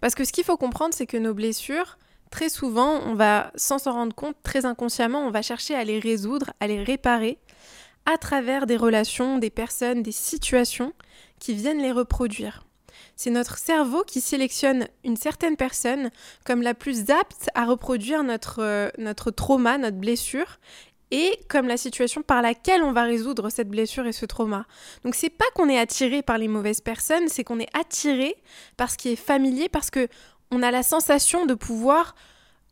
Parce 0.00 0.14
que 0.14 0.24
ce 0.24 0.32
qu'il 0.32 0.44
faut 0.44 0.56
comprendre, 0.56 0.92
c'est 0.92 1.06
que 1.06 1.16
nos 1.16 1.34
blessures, 1.34 1.98
très 2.30 2.48
souvent, 2.48 3.00
on 3.06 3.14
va, 3.14 3.52
sans 3.54 3.78
s'en 3.78 3.92
rendre 3.92 4.14
compte, 4.14 4.36
très 4.42 4.66
inconsciemment, 4.66 5.20
on 5.20 5.30
va 5.30 5.40
chercher 5.40 5.74
à 5.74 5.84
les 5.84 5.98
résoudre, 6.00 6.52
à 6.60 6.66
les 6.66 6.82
réparer 6.82 7.38
à 8.06 8.18
travers 8.18 8.66
des 8.66 8.76
relations, 8.76 9.38
des 9.38 9.50
personnes, 9.50 10.02
des 10.02 10.12
situations 10.12 10.92
qui 11.38 11.54
viennent 11.54 11.80
les 11.80 11.92
reproduire. 11.92 12.66
C'est 13.16 13.30
notre 13.30 13.58
cerveau 13.58 14.04
qui 14.04 14.20
sélectionne 14.20 14.88
une 15.04 15.16
certaine 15.16 15.56
personne 15.56 16.10
comme 16.44 16.62
la 16.62 16.74
plus 16.74 17.10
apte 17.10 17.48
à 17.54 17.64
reproduire 17.64 18.22
notre, 18.22 18.62
euh, 18.62 18.88
notre 18.98 19.30
trauma, 19.30 19.78
notre 19.78 19.96
blessure, 19.96 20.58
et 21.10 21.38
comme 21.48 21.68
la 21.68 21.76
situation 21.76 22.22
par 22.22 22.42
laquelle 22.42 22.82
on 22.82 22.92
va 22.92 23.04
résoudre 23.04 23.48
cette 23.48 23.68
blessure 23.68 24.06
et 24.06 24.12
ce 24.12 24.26
trauma. 24.26 24.66
Donc 25.04 25.14
c'est 25.14 25.30
pas 25.30 25.44
qu'on 25.54 25.68
est 25.68 25.78
attiré 25.78 26.22
par 26.22 26.38
les 26.38 26.48
mauvaises 26.48 26.80
personnes, 26.80 27.28
c'est 27.28 27.44
qu'on 27.44 27.60
est 27.60 27.68
attiré 27.72 28.36
par 28.76 28.90
ce 28.90 28.96
qui 28.96 29.10
est 29.10 29.16
familier, 29.16 29.68
parce 29.68 29.90
que 29.90 30.08
on 30.50 30.62
a 30.62 30.70
la 30.70 30.82
sensation 30.82 31.46
de 31.46 31.54
pouvoir 31.54 32.14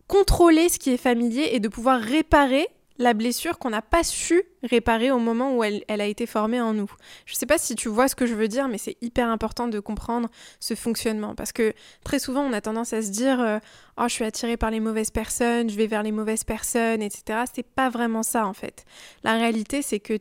contrôler 0.09 0.69
ce 0.69 0.79
qui 0.79 0.91
est 0.91 0.97
familier 0.97 1.51
et 1.53 1.61
de 1.61 1.69
pouvoir 1.69 2.01
réparer 2.01 2.67
la 2.99 3.15
blessure 3.15 3.59
qu'on 3.59 3.71
n'a 3.71 3.83
pas 3.83 4.05
su 4.05 4.43
réparer 4.63 5.11
au 5.11 5.19
moment 5.19 5.57
où 5.57 5.65
elle, 5.65 5.83
a 5.89 6.07
été 6.07 6.27
formée 6.27 6.61
en 6.61 6.73
nous. 6.73 6.91
Je 7.27 7.35
ne 7.35 7.37
sais 7.37 7.47
pas 7.47 7.59
si 7.59 7.75
tu 7.75 7.89
vois 7.89 8.09
ce 8.09 8.15
que 8.15 8.27
je 8.27 8.35
veux 8.35 8.49
dire, 8.49 8.69
mais 8.69 8.79
c'est 8.79 8.97
hyper 9.01 9.29
important 9.29 9.69
de 9.69 9.81
comprendre 9.81 10.29
ce 10.61 10.75
fonctionnement 10.75 11.35
parce 11.35 11.53
que 11.53 11.73
très 12.05 12.19
souvent 12.19 12.43
on 12.43 12.53
a 12.53 12.61
tendance 12.61 12.93
à 12.93 13.03
se 13.03 13.11
dire 13.11 13.41
euh, 13.41 13.59
oh 13.99 14.05
je 14.07 14.13
suis 14.13 14.25
attiré 14.25 14.57
par 14.57 14.71
les 14.71 14.81
mauvaises 14.81 15.11
personnes, 15.11 15.71
je 15.71 15.77
vais 15.77 15.87
vers 15.87 16.03
les 16.03 16.13
mauvaises 16.13 16.45
personnes, 16.45 17.03
etc. 17.03 17.41
C'est 17.53 17.67
pas 17.67 17.91
vraiment 17.91 18.23
ça 18.23 18.47
en 18.47 18.55
fait. 18.55 18.85
La 19.25 19.35
réalité 19.35 19.83
c'est 19.83 20.01
que 20.01 20.19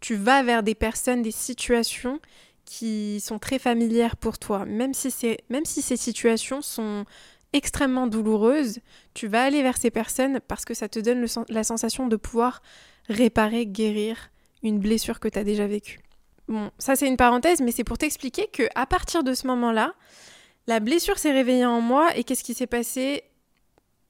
tu 0.00 0.14
vas 0.14 0.42
vers 0.42 0.62
des 0.62 0.74
personnes, 0.74 1.22
des 1.22 1.30
situations 1.30 2.20
qui 2.64 3.20
sont 3.20 3.38
très 3.38 3.58
familières 3.58 4.16
pour 4.16 4.38
toi, 4.38 4.66
même 4.66 4.92
si 4.92 5.10
ces 5.10 5.96
situations 5.96 6.60
sont 6.60 7.06
extrêmement 7.52 8.06
douloureuse, 8.06 8.80
tu 9.14 9.26
vas 9.28 9.42
aller 9.42 9.62
vers 9.62 9.76
ces 9.76 9.90
personnes 9.90 10.40
parce 10.46 10.64
que 10.64 10.74
ça 10.74 10.88
te 10.88 10.98
donne 10.98 11.24
la 11.48 11.64
sensation 11.64 12.06
de 12.06 12.16
pouvoir 12.16 12.62
réparer, 13.08 13.66
guérir 13.66 14.30
une 14.62 14.78
blessure 14.78 15.20
que 15.20 15.28
tu 15.28 15.38
as 15.38 15.44
déjà 15.44 15.66
vécue. 15.66 16.00
Bon, 16.48 16.70
ça 16.78 16.96
c'est 16.96 17.06
une 17.06 17.16
parenthèse, 17.16 17.60
mais 17.60 17.72
c'est 17.72 17.84
pour 17.84 17.98
t'expliquer 17.98 18.48
que 18.52 18.64
à 18.74 18.86
partir 18.86 19.22
de 19.22 19.34
ce 19.34 19.46
moment-là, 19.46 19.94
la 20.66 20.80
blessure 20.80 21.18
s'est 21.18 21.32
réveillée 21.32 21.66
en 21.66 21.80
moi 21.80 22.16
et 22.16 22.24
qu'est-ce 22.24 22.44
qui 22.44 22.54
s'est 22.54 22.66
passé? 22.66 23.24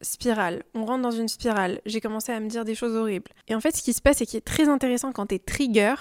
Spirale. 0.00 0.62
On 0.74 0.84
rentre 0.84 1.02
dans 1.02 1.10
une 1.10 1.26
spirale. 1.26 1.80
J'ai 1.84 2.00
commencé 2.00 2.30
à 2.30 2.38
me 2.38 2.48
dire 2.48 2.64
des 2.64 2.76
choses 2.76 2.94
horribles. 2.94 3.32
Et 3.48 3.54
en 3.56 3.60
fait, 3.60 3.76
ce 3.76 3.82
qui 3.82 3.92
se 3.92 4.00
passe 4.00 4.20
et 4.20 4.26
qui 4.26 4.36
est 4.36 4.44
très 4.44 4.68
intéressant 4.68 5.10
quand 5.10 5.26
t'es 5.26 5.40
trigger, 5.40 5.94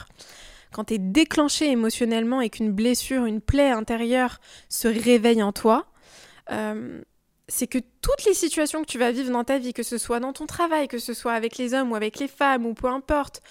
quand 0.71 0.83
t'es 0.85 0.99
déclenché 0.99 1.71
émotionnellement 1.71 2.41
et 2.41 2.49
qu'une 2.49 2.71
blessure, 2.71 3.25
une 3.25 3.41
plaie 3.41 3.71
intérieure 3.71 4.39
se 4.69 4.87
réveille 4.87 5.41
en 5.41 5.51
toi, 5.51 5.87
euh, 6.51 7.01
c'est 7.47 7.67
que 7.67 7.77
toutes 8.01 8.25
les 8.25 8.33
situations 8.33 8.81
que 8.81 8.87
tu 8.87 8.97
vas 8.97 9.11
vivre 9.11 9.31
dans 9.31 9.43
ta 9.43 9.57
vie, 9.57 9.73
que 9.73 9.83
ce 9.83 9.97
soit 9.97 10.19
dans 10.19 10.33
ton 10.33 10.45
travail, 10.45 10.87
que 10.87 10.99
ce 10.99 11.13
soit 11.13 11.33
avec 11.33 11.57
les 11.57 11.73
hommes 11.73 11.91
ou 11.91 11.95
avec 11.95 12.19
les 12.19 12.27
femmes 12.27 12.65
ou 12.65 12.73
peu 12.73 12.87
importe, 12.87 13.41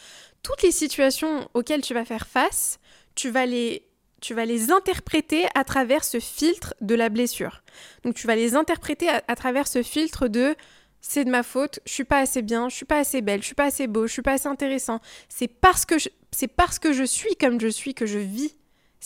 toutes 0.43 0.63
les 0.63 0.73
situations 0.73 1.49
auxquelles 1.55 1.81
tu 1.81 1.95
vas 1.95 2.05
faire 2.05 2.27
face, 2.27 2.79
tu 3.15 3.31
vas 3.31 3.47
les 3.47 3.83
tu 4.21 4.33
vas 4.35 4.47
les 4.47 4.71
interpréter 4.71 5.45
à 5.55 5.63
travers 5.63 6.03
ce 6.03 6.21
filtre 6.21 6.75
de 6.81 6.95
la 6.95 7.11
blessure. 7.11 7.63
Donc 8.03 8.15
tu 8.15 8.27
vas 8.27 8.35
les 8.35 8.55
interpréter 8.55 9.09
à, 9.09 9.37
travers 9.37 9.69
ce 9.69 9.83
filtre 9.83 10.27
de 10.27 10.57
c'est 11.03 11.25
de 11.25 11.31
ma 11.31 11.43
faute, 11.43 11.81
je 11.85 11.93
suis 11.93 12.05
pas 12.05 12.19
assez 12.19 12.43
bien, 12.43 12.69
je 12.69 12.75
suis 12.75 12.87
pas 12.87 12.99
assez 12.99 13.21
belle, 13.21 13.43
je 13.43 13.47
suis 13.47 13.55
pas 13.55 13.67
assez 13.67 13.87
beau, 13.87 14.07
je 14.07 14.13
suis 14.13 14.23
pas 14.23 14.33
assez 14.33 14.49
intéressant. 14.49 15.01
C'est 15.29 15.49
parce 15.49 15.85
que 15.85 15.95
c'est 16.33 16.49
parce 16.49 16.79
que 16.79 16.93
je 16.93 17.05
suis 17.05 17.37
comme 17.37 17.61
je 17.61 17.69
suis 17.69 17.95
que 17.95 18.07
je 18.07 18.19
vis 18.19 18.57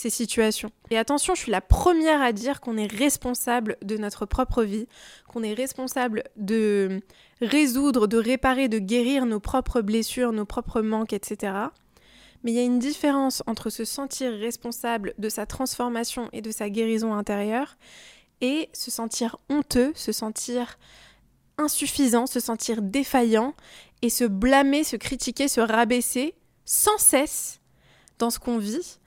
ces 0.00 0.10
situations. 0.10 0.70
Et 0.90 0.96
attention, 0.96 1.34
je 1.34 1.42
suis 1.42 1.52
la 1.52 1.60
première 1.60 2.22
à 2.22 2.32
dire 2.32 2.60
qu'on 2.60 2.78
est 2.78 2.90
responsable 2.90 3.76
de 3.82 3.98
notre 3.98 4.24
propre 4.24 4.64
vie, 4.64 4.86
qu'on 5.28 5.42
est 5.42 5.52
responsable 5.52 6.24
de 6.36 7.00
résoudre, 7.42 8.06
de 8.06 8.16
réparer, 8.16 8.68
de 8.68 8.78
guérir 8.78 9.26
nos 9.26 9.40
propres 9.40 9.82
blessures, 9.82 10.32
nos 10.32 10.46
propres 10.46 10.80
manques, 10.80 11.12
etc. 11.12 11.52
Mais 12.42 12.52
il 12.52 12.54
y 12.54 12.60
a 12.60 12.64
une 12.64 12.78
différence 12.78 13.42
entre 13.46 13.68
se 13.68 13.84
sentir 13.84 14.32
responsable 14.32 15.12
de 15.18 15.28
sa 15.28 15.44
transformation 15.44 16.30
et 16.32 16.40
de 16.40 16.50
sa 16.50 16.70
guérison 16.70 17.12
intérieure 17.12 17.76
et 18.40 18.70
se 18.72 18.90
sentir 18.90 19.36
honteux, 19.50 19.92
se 19.94 20.12
sentir 20.12 20.78
insuffisant, 21.58 22.26
se 22.26 22.40
sentir 22.40 22.80
défaillant 22.80 23.54
et 24.00 24.08
se 24.08 24.24
blâmer, 24.24 24.82
se 24.82 24.96
critiquer, 24.96 25.46
se 25.46 25.60
rabaisser 25.60 26.34
sans 26.64 26.96
cesse 26.96 27.60
dans 28.18 28.30
ce 28.30 28.38
qu'on 28.38 28.56
vit 28.56 28.99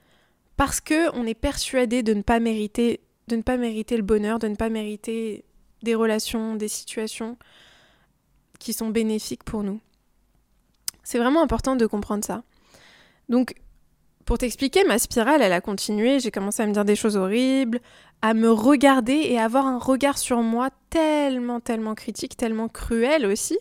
parce 0.63 0.79
que 0.79 1.13
on 1.13 1.27
est 1.27 1.34
persuadé 1.34 2.03
de 2.03 2.13
ne 2.13 2.22
pas 2.22 2.39
mériter 2.39 3.01
de 3.27 3.36
ne 3.36 3.41
pas 3.41 3.58
mériter 3.58 3.98
le 3.98 4.01
bonheur, 4.01 4.39
de 4.39 4.48
ne 4.48 4.55
pas 4.55 4.70
mériter 4.70 5.43
des 5.82 5.93
relations, 5.93 6.55
des 6.55 6.70
situations 6.70 7.38
qui 8.60 8.72
sont 8.72 8.88
bénéfiques 8.88 9.43
pour 9.43 9.63
nous. 9.63 9.82
C'est 11.03 11.17
vraiment 11.17 11.43
important 11.43 11.75
de 11.75 11.86
comprendre 11.86 12.24
ça. 12.24 12.43
Donc, 13.27 13.55
pour 14.24 14.38
t'expliquer, 14.38 14.86
ma 14.86 15.00
spirale, 15.00 15.41
elle 15.41 15.51
a 15.51 15.60
continué. 15.60 16.22
J'ai 16.22 16.32
commencé 16.32 16.63
à 16.63 16.65
me 16.65 16.72
dire 16.72 16.86
des 16.86 16.96
choses 16.96 17.17
horribles, 17.17 17.82
à 18.22 18.34
me 18.34 18.50
regarder 18.50 19.20
et 19.32 19.39
à 19.39 19.43
avoir 19.43 19.67
un 19.67 19.79
regard 19.79 20.17
sur 20.17 20.43
moi 20.43 20.70
tellement, 20.89 21.60
tellement 21.60 21.93
critique, 21.93 22.38
tellement 22.38 22.70
cruel 22.70 23.25
aussi, 23.25 23.58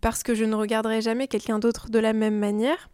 parce 0.00 0.22
que 0.22 0.36
je 0.36 0.44
ne 0.44 0.54
regarderai 0.54 1.02
jamais 1.02 1.26
quelqu'un 1.26 1.58
d'autre 1.58 1.90
de 1.90 1.98
la 1.98 2.12
même 2.12 2.38
manière. 2.38 2.88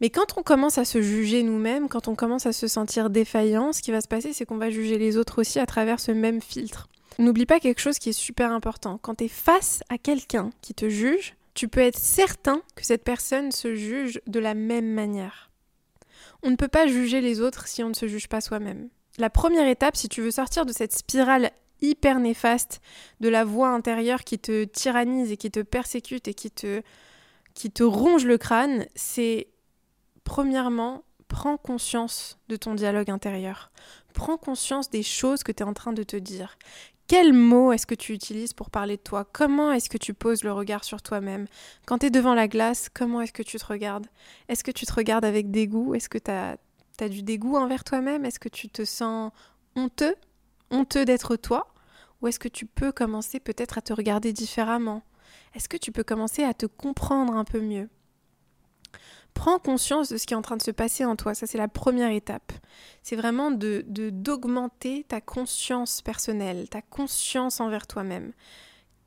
Mais 0.00 0.10
quand 0.10 0.36
on 0.36 0.42
commence 0.42 0.78
à 0.78 0.84
se 0.84 1.00
juger 1.00 1.42
nous-mêmes, 1.42 1.88
quand 1.88 2.08
on 2.08 2.14
commence 2.14 2.46
à 2.46 2.52
se 2.52 2.66
sentir 2.66 3.10
défaillant, 3.10 3.72
ce 3.72 3.80
qui 3.82 3.90
va 3.90 4.00
se 4.00 4.08
passer, 4.08 4.32
c'est 4.32 4.44
qu'on 4.44 4.56
va 4.56 4.70
juger 4.70 4.98
les 4.98 5.16
autres 5.16 5.40
aussi 5.40 5.58
à 5.58 5.66
travers 5.66 6.00
ce 6.00 6.12
même 6.12 6.40
filtre. 6.40 6.88
N'oublie 7.18 7.46
pas 7.46 7.60
quelque 7.60 7.80
chose 7.80 7.98
qui 7.98 8.10
est 8.10 8.12
super 8.12 8.50
important. 8.52 8.98
Quand 8.98 9.16
tu 9.16 9.24
es 9.24 9.28
face 9.28 9.82
à 9.88 9.98
quelqu'un 9.98 10.50
qui 10.62 10.74
te 10.74 10.88
juge, 10.88 11.34
tu 11.54 11.68
peux 11.68 11.80
être 11.80 11.98
certain 11.98 12.60
que 12.74 12.84
cette 12.84 13.04
personne 13.04 13.52
se 13.52 13.76
juge 13.76 14.20
de 14.26 14.40
la 14.40 14.54
même 14.54 14.92
manière. 14.92 15.50
On 16.42 16.50
ne 16.50 16.56
peut 16.56 16.68
pas 16.68 16.88
juger 16.88 17.20
les 17.20 17.40
autres 17.40 17.68
si 17.68 17.82
on 17.84 17.88
ne 17.88 17.94
se 17.94 18.08
juge 18.08 18.28
pas 18.28 18.40
soi-même. 18.40 18.88
La 19.16 19.30
première 19.30 19.68
étape, 19.68 19.96
si 19.96 20.08
tu 20.08 20.20
veux 20.20 20.32
sortir 20.32 20.66
de 20.66 20.72
cette 20.72 20.92
spirale 20.92 21.52
hyper 21.80 22.18
néfaste 22.18 22.80
de 23.20 23.28
la 23.28 23.44
voix 23.44 23.68
intérieure 23.68 24.24
qui 24.24 24.38
te 24.38 24.64
tyrannise 24.64 25.30
et 25.30 25.36
qui 25.36 25.50
te 25.50 25.60
persécute 25.60 26.26
et 26.26 26.34
qui 26.34 26.50
te, 26.50 26.82
qui 27.54 27.70
te 27.70 27.84
ronge 27.84 28.24
le 28.24 28.38
crâne, 28.38 28.86
c'est 28.96 29.48
premièrement, 30.24 31.04
prends 31.28 31.56
conscience 31.56 32.38
de 32.48 32.56
ton 32.56 32.74
dialogue 32.74 33.10
intérieur. 33.10 33.70
Prends 34.12 34.36
conscience 34.36 34.90
des 34.90 35.02
choses 35.02 35.42
que 35.42 35.52
tu 35.52 35.62
es 35.62 35.66
en 35.66 35.74
train 35.74 35.92
de 35.92 36.02
te 36.02 36.16
dire. 36.16 36.58
Quels 37.06 37.34
mots 37.34 37.72
est-ce 37.72 37.86
que 37.86 37.94
tu 37.94 38.14
utilises 38.14 38.54
pour 38.54 38.70
parler 38.70 38.96
de 38.96 39.02
toi? 39.02 39.28
Comment 39.30 39.72
est-ce 39.72 39.90
que 39.90 39.98
tu 39.98 40.14
poses 40.14 40.42
le 40.42 40.52
regard 40.52 40.84
sur 40.84 41.02
toi-même? 41.02 41.46
Quand 41.84 41.98
tu 41.98 42.06
es 42.06 42.10
devant 42.10 42.34
la 42.34 42.48
glace, 42.48 42.88
comment 42.88 43.20
est-ce 43.20 43.32
que 43.32 43.42
tu 43.42 43.58
te 43.58 43.66
regardes? 43.66 44.06
Est-ce 44.48 44.64
que 44.64 44.70
tu 44.70 44.86
te 44.86 44.92
regardes 44.92 45.24
avec 45.24 45.50
dégoût? 45.50 45.94
Est-ce 45.94 46.08
que 46.08 46.16
tu 46.16 46.30
as, 46.30 46.56
as, 47.00 47.08
du 47.10 47.22
dégoût 47.22 47.56
envers 47.56 47.84
toi-même? 47.84 48.24
Est-ce 48.24 48.38
que 48.38 48.48
tu 48.48 48.70
te 48.70 48.86
sens 48.86 49.32
honteux? 49.76 50.14
Honteux 50.70 51.04
d'être 51.04 51.36
toi? 51.36 51.74
Ou 52.22 52.28
est-ce 52.28 52.38
que 52.38 52.48
tu 52.48 52.64
peux 52.64 52.90
commencer 52.90 53.38
peut-être 53.38 53.76
à 53.76 53.82
te 53.82 53.92
regarder 53.92 54.32
différemment? 54.32 55.02
Est-ce 55.54 55.68
que 55.68 55.76
tu 55.76 55.92
peux 55.92 56.04
commencer 56.04 56.42
à 56.42 56.54
te 56.54 56.64
comprendre 56.64 57.36
un 57.36 57.44
peu 57.44 57.60
mieux? 57.60 57.90
Prends 59.34 59.58
conscience 59.58 60.08
de 60.08 60.16
ce 60.16 60.26
qui 60.26 60.34
est 60.34 60.36
en 60.36 60.42
train 60.42 60.56
de 60.56 60.62
se 60.62 60.70
passer 60.70 61.04
en 61.04 61.16
toi. 61.16 61.34
Ça, 61.34 61.46
c'est 61.46 61.58
la 61.58 61.68
première 61.68 62.10
étape. 62.10 62.52
C'est 63.02 63.16
vraiment 63.16 63.50
de 63.50 63.84
d'augmenter 63.86 65.04
ta 65.08 65.20
conscience 65.20 66.00
personnelle, 66.02 66.68
ta 66.68 66.82
conscience 66.82 67.60
envers 67.60 67.86
toi-même. 67.86 68.32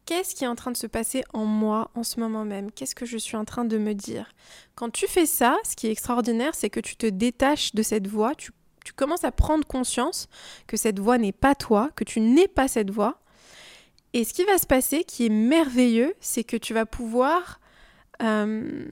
Qu'est-ce 0.07 0.35
qui 0.35 0.45
est 0.45 0.47
en 0.47 0.55
train 0.55 0.71
de 0.71 0.77
se 0.77 0.87
passer 0.87 1.25
en 1.33 1.43
moi 1.43 1.91
en 1.93 2.03
ce 2.03 2.21
moment 2.21 2.45
même? 2.45 2.71
Qu'est-ce 2.71 2.95
que 2.95 3.05
je 3.05 3.17
suis 3.17 3.35
en 3.35 3.43
train 3.43 3.65
de 3.65 3.77
me 3.77 3.93
dire? 3.93 4.31
Quand 4.75 4.89
tu 4.89 5.05
fais 5.05 5.25
ça, 5.25 5.57
ce 5.69 5.75
qui 5.75 5.87
est 5.87 5.91
extraordinaire, 5.91 6.55
c'est 6.55 6.69
que 6.69 6.79
tu 6.79 6.95
te 6.95 7.07
détaches 7.07 7.75
de 7.75 7.83
cette 7.83 8.07
voix, 8.07 8.33
tu, 8.33 8.51
commences 8.95 9.25
à 9.25 9.33
prendre 9.33 9.67
conscience 9.67 10.29
que 10.65 10.77
cette 10.77 10.97
voix 10.97 11.17
n'est 11.17 11.33
pas 11.33 11.55
toi, 11.55 11.89
que 11.93 12.05
tu 12.05 12.21
n'es 12.21 12.47
pas 12.47 12.69
cette 12.69 12.89
voix. 12.89 13.19
Et 14.13 14.23
ce 14.23 14.33
qui 14.33 14.45
va 14.45 14.57
se 14.57 14.65
passer, 14.65 15.03
qui 15.03 15.25
est 15.25 15.29
merveilleux, 15.29 16.15
c'est 16.21 16.45
que 16.45 16.55
tu 16.55 16.73
vas 16.73 16.85
pouvoir 16.85 17.59
euh, 18.21 18.87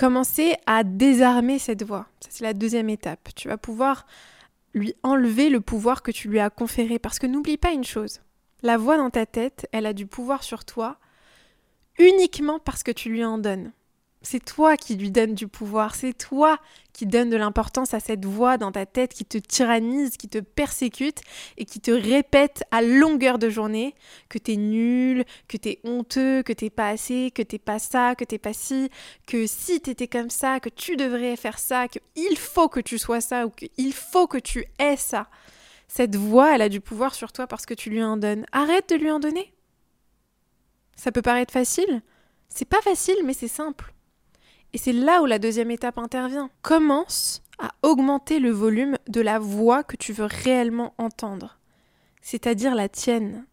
commencer 0.00 0.56
à 0.64 0.82
désarmer 0.82 1.58
cette 1.58 1.82
voix. 1.82 2.06
Ça, 2.20 2.30
c'est 2.30 2.44
la 2.44 2.54
deuxième 2.54 2.88
étape. 2.88 3.28
Tu 3.36 3.48
vas 3.48 3.58
pouvoir 3.58 4.06
lui 4.72 4.94
enlever 5.02 5.50
le 5.50 5.60
pouvoir 5.60 6.02
que 6.02 6.10
tu 6.10 6.30
lui 6.30 6.40
as 6.40 6.48
conféré. 6.48 6.98
Parce 6.98 7.18
que 7.18 7.26
n'oublie 7.26 7.58
pas 7.58 7.72
une 7.72 7.84
chose. 7.84 8.22
La 8.62 8.78
voix 8.78 8.96
dans 8.96 9.10
ta 9.10 9.26
tête, 9.26 9.68
elle 9.72 9.84
a 9.84 9.92
du 9.92 10.06
pouvoir 10.06 10.42
sur 10.42 10.64
toi 10.64 10.96
uniquement 11.98 12.58
parce 12.58 12.82
que 12.82 12.90
tu 12.90 13.10
lui 13.10 13.22
en 13.26 13.36
donnes. 13.36 13.72
C'est 14.22 14.44
toi 14.44 14.76
qui 14.76 14.96
lui 14.96 15.10
donne 15.10 15.34
du 15.34 15.48
pouvoir, 15.48 15.94
c'est 15.94 16.12
toi 16.12 16.58
qui 16.92 17.06
donne 17.06 17.30
de 17.30 17.38
l'importance 17.38 17.94
à 17.94 18.00
cette 18.00 18.26
voix 18.26 18.58
dans 18.58 18.70
ta 18.70 18.84
tête 18.84 19.14
qui 19.14 19.24
te 19.24 19.38
tyrannise, 19.38 20.18
qui 20.18 20.28
te 20.28 20.38
persécute 20.38 21.22
et 21.56 21.64
qui 21.64 21.80
te 21.80 21.90
répète 21.90 22.62
à 22.70 22.82
longueur 22.82 23.38
de 23.38 23.48
journée 23.48 23.94
que 24.28 24.36
t'es 24.36 24.56
nul, 24.56 25.24
que 25.48 25.56
t'es 25.56 25.80
honteux, 25.84 26.42
que 26.42 26.52
t'es 26.52 26.68
pas 26.68 26.90
assez, 26.90 27.30
que 27.34 27.40
t'es 27.40 27.58
pas 27.58 27.78
ça, 27.78 28.14
que 28.14 28.24
t'es 28.24 28.36
pas 28.36 28.52
ci, 28.52 28.90
que 29.26 29.46
si 29.46 29.80
t'étais 29.80 30.08
comme 30.08 30.28
ça, 30.28 30.60
que 30.60 30.68
tu 30.68 30.96
devrais 30.96 31.36
faire 31.36 31.58
ça, 31.58 31.88
que 31.88 31.98
il 32.14 32.36
faut 32.36 32.68
que 32.68 32.80
tu 32.80 32.98
sois 32.98 33.22
ça 33.22 33.46
ou 33.46 33.50
qu'il 33.50 33.94
faut 33.94 34.26
que 34.26 34.38
tu 34.38 34.66
aies 34.78 34.98
ça. 34.98 35.28
Cette 35.88 36.14
voix, 36.14 36.54
elle 36.54 36.62
a 36.62 36.68
du 36.68 36.82
pouvoir 36.82 37.14
sur 37.14 37.32
toi 37.32 37.46
parce 37.46 37.64
que 37.64 37.74
tu 37.74 37.88
lui 37.88 38.02
en 38.02 38.18
donnes. 38.18 38.44
Arrête 38.52 38.90
de 38.90 38.96
lui 38.96 39.10
en 39.10 39.18
donner. 39.18 39.54
Ça 40.94 41.10
peut 41.10 41.22
paraître 41.22 41.52
facile. 41.52 42.02
C'est 42.50 42.68
pas 42.68 42.82
facile, 42.82 43.16
mais 43.24 43.32
c'est 43.32 43.48
simple. 43.48 43.94
Et 44.72 44.78
c'est 44.78 44.92
là 44.92 45.22
où 45.22 45.26
la 45.26 45.38
deuxième 45.38 45.70
étape 45.70 45.98
intervient. 45.98 46.50
Commence 46.62 47.42
à 47.58 47.70
augmenter 47.82 48.38
le 48.38 48.50
volume 48.50 48.96
de 49.08 49.20
la 49.20 49.38
voix 49.38 49.82
que 49.82 49.96
tu 49.96 50.12
veux 50.12 50.26
réellement 50.26 50.94
entendre, 50.98 51.58
c'est-à-dire 52.22 52.74
la 52.74 52.88
tienne. 52.88 53.44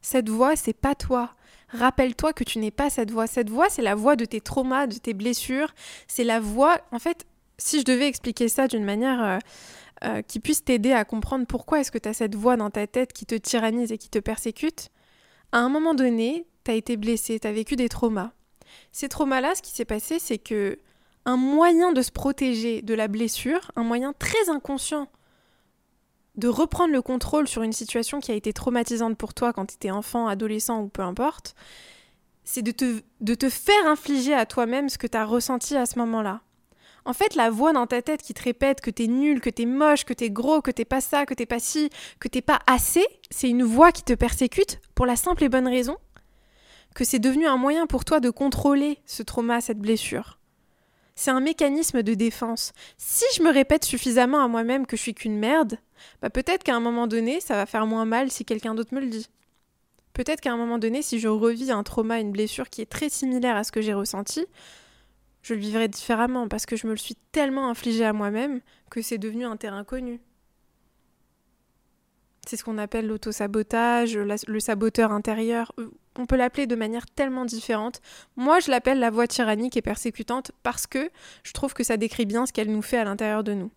Cette 0.00 0.28
voix, 0.28 0.56
c'est 0.56 0.72
pas 0.72 0.94
toi. 0.94 1.34
Rappelle-toi 1.68 2.32
que 2.32 2.44
tu 2.44 2.58
n'es 2.58 2.70
pas 2.70 2.90
cette 2.90 3.10
voix. 3.10 3.26
Cette 3.26 3.48
voix, 3.48 3.70
c'est 3.70 3.82
la 3.82 3.94
voix 3.94 4.16
de 4.16 4.24
tes 4.24 4.40
traumas, 4.40 4.86
de 4.86 4.96
tes 4.96 5.14
blessures. 5.14 5.72
C'est 6.08 6.24
la 6.24 6.40
voix. 6.40 6.78
En 6.90 6.98
fait, 6.98 7.24
si 7.56 7.80
je 7.80 7.84
devais 7.84 8.08
expliquer 8.08 8.48
ça 8.48 8.66
d'une 8.66 8.84
manière 8.84 9.22
euh, 9.22 9.38
euh, 10.04 10.22
qui 10.22 10.40
puisse 10.40 10.64
t'aider 10.64 10.92
à 10.92 11.04
comprendre 11.04 11.46
pourquoi 11.46 11.80
est-ce 11.80 11.92
que 11.92 11.98
tu 11.98 12.08
as 12.08 12.12
cette 12.12 12.34
voix 12.34 12.56
dans 12.56 12.70
ta 12.70 12.86
tête 12.86 13.12
qui 13.12 13.24
te 13.24 13.36
tyrannise 13.36 13.92
et 13.92 13.98
qui 13.98 14.10
te 14.10 14.18
persécute, 14.18 14.90
à 15.52 15.58
un 15.58 15.68
moment 15.68 15.94
donné, 15.94 16.46
tu 16.64 16.72
as 16.72 16.74
été 16.74 16.96
blessé, 16.96 17.38
tu 17.38 17.46
as 17.46 17.52
vécu 17.52 17.76
des 17.76 17.88
traumas. 17.88 18.32
Ces 18.92 19.08
traumas-là, 19.08 19.54
ce 19.54 19.62
qui 19.62 19.70
s'est 19.70 19.84
passé, 19.84 20.18
c'est 20.18 20.38
que 20.38 20.78
un 21.24 21.36
moyen 21.36 21.92
de 21.92 22.02
se 22.02 22.10
protéger 22.10 22.82
de 22.82 22.94
la 22.94 23.08
blessure, 23.08 23.70
un 23.76 23.84
moyen 23.84 24.12
très 24.12 24.48
inconscient 24.48 25.08
de 26.36 26.48
reprendre 26.48 26.92
le 26.92 27.02
contrôle 27.02 27.46
sur 27.46 27.62
une 27.62 27.72
situation 27.72 28.20
qui 28.20 28.32
a 28.32 28.34
été 28.34 28.52
traumatisante 28.52 29.16
pour 29.16 29.34
toi 29.34 29.52
quand 29.52 29.66
tu 29.66 29.74
étais 29.74 29.90
enfant, 29.90 30.28
adolescent 30.28 30.80
ou 30.80 30.88
peu 30.88 31.02
importe, 31.02 31.54
c'est 32.44 32.62
de 32.62 32.72
te, 32.72 33.02
de 33.20 33.34
te 33.34 33.48
faire 33.48 33.86
infliger 33.86 34.34
à 34.34 34.46
toi-même 34.46 34.88
ce 34.88 34.98
que 34.98 35.06
tu 35.06 35.16
as 35.16 35.24
ressenti 35.24 35.76
à 35.76 35.86
ce 35.86 35.98
moment-là. 35.98 36.40
En 37.04 37.12
fait, 37.12 37.34
la 37.34 37.50
voix 37.50 37.72
dans 37.72 37.86
ta 37.86 38.00
tête 38.00 38.22
qui 38.22 38.32
te 38.32 38.42
répète 38.42 38.80
que 38.80 38.90
t'es 38.90 39.08
nul, 39.08 39.40
que 39.40 39.50
t'es 39.50 39.66
moche, 39.66 40.04
que 40.04 40.14
t'es 40.14 40.30
gros, 40.30 40.62
que 40.62 40.70
t'es 40.70 40.84
pas 40.84 41.00
ça, 41.00 41.26
que 41.26 41.34
t'es 41.34 41.46
pas 41.46 41.58
ci, 41.58 41.90
que 42.20 42.28
t'es 42.28 42.42
pas 42.42 42.60
assez, 42.66 43.04
c'est 43.30 43.48
une 43.48 43.64
voix 43.64 43.92
qui 43.92 44.04
te 44.04 44.12
persécute 44.12 44.80
pour 44.94 45.06
la 45.06 45.16
simple 45.16 45.44
et 45.44 45.48
bonne 45.48 45.68
raison 45.68 45.98
que 46.94 47.04
c'est 47.04 47.18
devenu 47.18 47.46
un 47.46 47.56
moyen 47.56 47.86
pour 47.86 48.04
toi 48.04 48.20
de 48.20 48.30
contrôler 48.30 48.98
ce 49.06 49.22
trauma, 49.22 49.60
cette 49.60 49.78
blessure. 49.78 50.38
C'est 51.14 51.30
un 51.30 51.40
mécanisme 51.40 52.02
de 52.02 52.14
défense. 52.14 52.72
Si 52.96 53.24
je 53.36 53.42
me 53.42 53.52
répète 53.52 53.84
suffisamment 53.84 54.42
à 54.42 54.48
moi-même 54.48 54.86
que 54.86 54.96
je 54.96 55.02
suis 55.02 55.14
qu'une 55.14 55.38
merde, 55.38 55.78
bah 56.20 56.30
peut-être 56.30 56.64
qu'à 56.64 56.74
un 56.74 56.80
moment 56.80 57.06
donné, 57.06 57.40
ça 57.40 57.54
va 57.54 57.66
faire 57.66 57.86
moins 57.86 58.06
mal 58.06 58.30
si 58.30 58.44
quelqu'un 58.44 58.74
d'autre 58.74 58.94
me 58.94 59.00
le 59.00 59.08
dit. 59.08 59.28
Peut-être 60.14 60.40
qu'à 60.40 60.52
un 60.52 60.56
moment 60.56 60.78
donné, 60.78 61.02
si 61.02 61.20
je 61.20 61.28
revis 61.28 61.70
un 61.70 61.82
trauma, 61.82 62.20
une 62.20 62.32
blessure 62.32 62.68
qui 62.70 62.82
est 62.82 62.90
très 62.90 63.08
similaire 63.08 63.56
à 63.56 63.64
ce 63.64 63.72
que 63.72 63.80
j'ai 63.80 63.94
ressenti, 63.94 64.46
je 65.42 65.54
le 65.54 65.60
vivrai 65.60 65.88
différemment 65.88 66.48
parce 66.48 66.66
que 66.66 66.76
je 66.76 66.86
me 66.86 66.92
le 66.92 66.98
suis 66.98 67.16
tellement 67.32 67.68
infligé 67.68 68.04
à 68.04 68.12
moi-même 68.12 68.60
que 68.90 69.02
c'est 69.02 69.18
devenu 69.18 69.44
un 69.44 69.56
terrain 69.56 69.84
connu. 69.84 70.20
C'est 72.46 72.56
ce 72.56 72.64
qu'on 72.64 72.78
appelle 72.78 73.06
l'autosabotage, 73.06 74.16
le 74.16 74.60
saboteur 74.60 75.12
intérieur. 75.12 75.72
On 76.18 76.26
peut 76.26 76.36
l'appeler 76.36 76.66
de 76.66 76.76
manière 76.76 77.06
tellement 77.06 77.44
différente. 77.44 78.00
Moi, 78.36 78.60
je 78.60 78.70
l'appelle 78.70 78.98
la 78.98 79.10
voix 79.10 79.26
tyrannique 79.26 79.76
et 79.76 79.82
persécutante 79.82 80.52
parce 80.62 80.86
que 80.86 81.10
je 81.42 81.52
trouve 81.52 81.72
que 81.72 81.84
ça 81.84 81.96
décrit 81.96 82.26
bien 82.26 82.46
ce 82.46 82.52
qu'elle 82.52 82.70
nous 82.70 82.82
fait 82.82 82.98
à 82.98 83.04
l'intérieur 83.04 83.44
de 83.44 83.54
nous. 83.54 83.70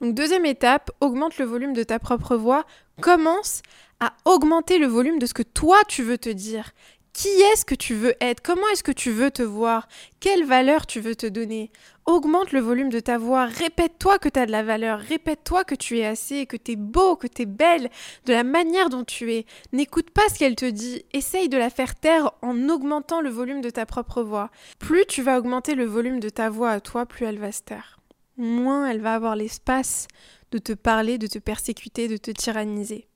Donc 0.00 0.14
deuxième 0.14 0.46
étape, 0.46 0.90
augmente 1.00 1.38
le 1.38 1.44
volume 1.44 1.72
de 1.72 1.82
ta 1.82 1.98
propre 1.98 2.36
voix. 2.36 2.64
Commence 3.00 3.62
à 4.00 4.14
augmenter 4.24 4.78
le 4.78 4.86
volume 4.86 5.18
de 5.18 5.26
ce 5.26 5.34
que 5.34 5.42
toi 5.42 5.78
tu 5.88 6.02
veux 6.02 6.18
te 6.18 6.28
dire. 6.28 6.72
Qui 7.12 7.28
est-ce 7.28 7.64
que 7.64 7.74
tu 7.74 7.94
veux 7.94 8.14
être? 8.20 8.42
Comment 8.42 8.68
est-ce 8.72 8.82
que 8.82 8.92
tu 8.92 9.10
veux 9.10 9.30
te 9.30 9.42
voir? 9.42 9.88
Quelle 10.20 10.44
valeur 10.44 10.86
tu 10.86 11.00
veux 11.00 11.16
te 11.16 11.26
donner? 11.26 11.70
Augmente 12.06 12.52
le 12.52 12.60
volume 12.60 12.88
de 12.88 13.00
ta 13.00 13.18
voix, 13.18 13.46
répète-toi 13.46 14.20
que 14.20 14.28
tu 14.28 14.38
as 14.38 14.46
de 14.46 14.52
la 14.52 14.62
valeur, 14.62 15.00
répète-toi 15.00 15.64
que 15.64 15.74
tu 15.74 15.98
es 15.98 16.06
assez, 16.06 16.46
que 16.46 16.56
tu 16.56 16.72
es 16.72 16.76
beau, 16.76 17.16
que 17.16 17.26
tu 17.26 17.42
es 17.42 17.46
belle, 17.46 17.90
de 18.26 18.32
la 18.32 18.44
manière 18.44 18.90
dont 18.90 19.02
tu 19.02 19.32
es. 19.32 19.44
N'écoute 19.72 20.10
pas 20.10 20.28
ce 20.28 20.38
qu'elle 20.38 20.54
te 20.54 20.70
dit, 20.70 21.04
essaye 21.12 21.48
de 21.48 21.58
la 21.58 21.68
faire 21.68 21.96
taire 21.96 22.30
en 22.42 22.68
augmentant 22.68 23.20
le 23.20 23.28
volume 23.28 23.60
de 23.60 23.70
ta 23.70 23.86
propre 23.86 24.22
voix. 24.22 24.50
Plus 24.78 25.04
tu 25.06 25.20
vas 25.20 25.36
augmenter 25.36 25.74
le 25.74 25.84
volume 25.84 26.20
de 26.20 26.28
ta 26.28 26.48
voix 26.48 26.70
à 26.70 26.80
toi, 26.80 27.06
plus 27.06 27.26
elle 27.26 27.40
va 27.40 27.50
se 27.50 27.62
taire. 27.62 27.98
Moins 28.36 28.88
elle 28.88 29.00
va 29.00 29.14
avoir 29.14 29.34
l'espace 29.34 30.06
de 30.52 30.58
te 30.58 30.74
parler, 30.74 31.18
de 31.18 31.26
te 31.26 31.40
persécuter, 31.40 32.06
de 32.06 32.18
te 32.18 32.30
tyranniser. 32.30 33.08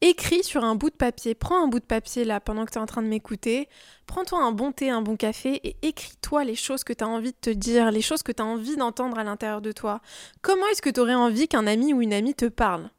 Écris 0.00 0.44
sur 0.44 0.64
un 0.64 0.74
bout 0.74 0.90
de 0.90 0.96
papier, 0.96 1.34
prends 1.34 1.64
un 1.64 1.66
bout 1.66 1.80
de 1.80 1.84
papier 1.84 2.24
là 2.24 2.38
pendant 2.40 2.66
que 2.66 2.72
tu 2.72 2.78
es 2.78 2.80
en 2.80 2.86
train 2.86 3.02
de 3.02 3.06
m'écouter, 3.06 3.68
prends-toi 4.06 4.38
un 4.38 4.52
bon 4.52 4.70
thé, 4.70 4.90
un 4.90 5.00
bon 5.00 5.16
café 5.16 5.60
et 5.66 5.76
écris-toi 5.82 6.44
les 6.44 6.56
choses 6.56 6.84
que 6.84 6.92
tu 6.92 7.04
as 7.04 7.08
envie 7.08 7.32
de 7.32 7.36
te 7.40 7.50
dire, 7.50 7.90
les 7.90 8.02
choses 8.02 8.22
que 8.22 8.32
tu 8.32 8.42
as 8.42 8.46
envie 8.46 8.76
d'entendre 8.76 9.18
à 9.18 9.24
l'intérieur 9.24 9.62
de 9.62 9.72
toi. 9.72 10.00
Comment 10.42 10.66
est-ce 10.66 10.82
que 10.82 10.90
tu 10.90 11.00
aurais 11.00 11.14
envie 11.14 11.48
qu'un 11.48 11.66
ami 11.66 11.94
ou 11.94 12.02
une 12.02 12.12
amie 12.12 12.34
te 12.34 12.46
parle? 12.46 12.90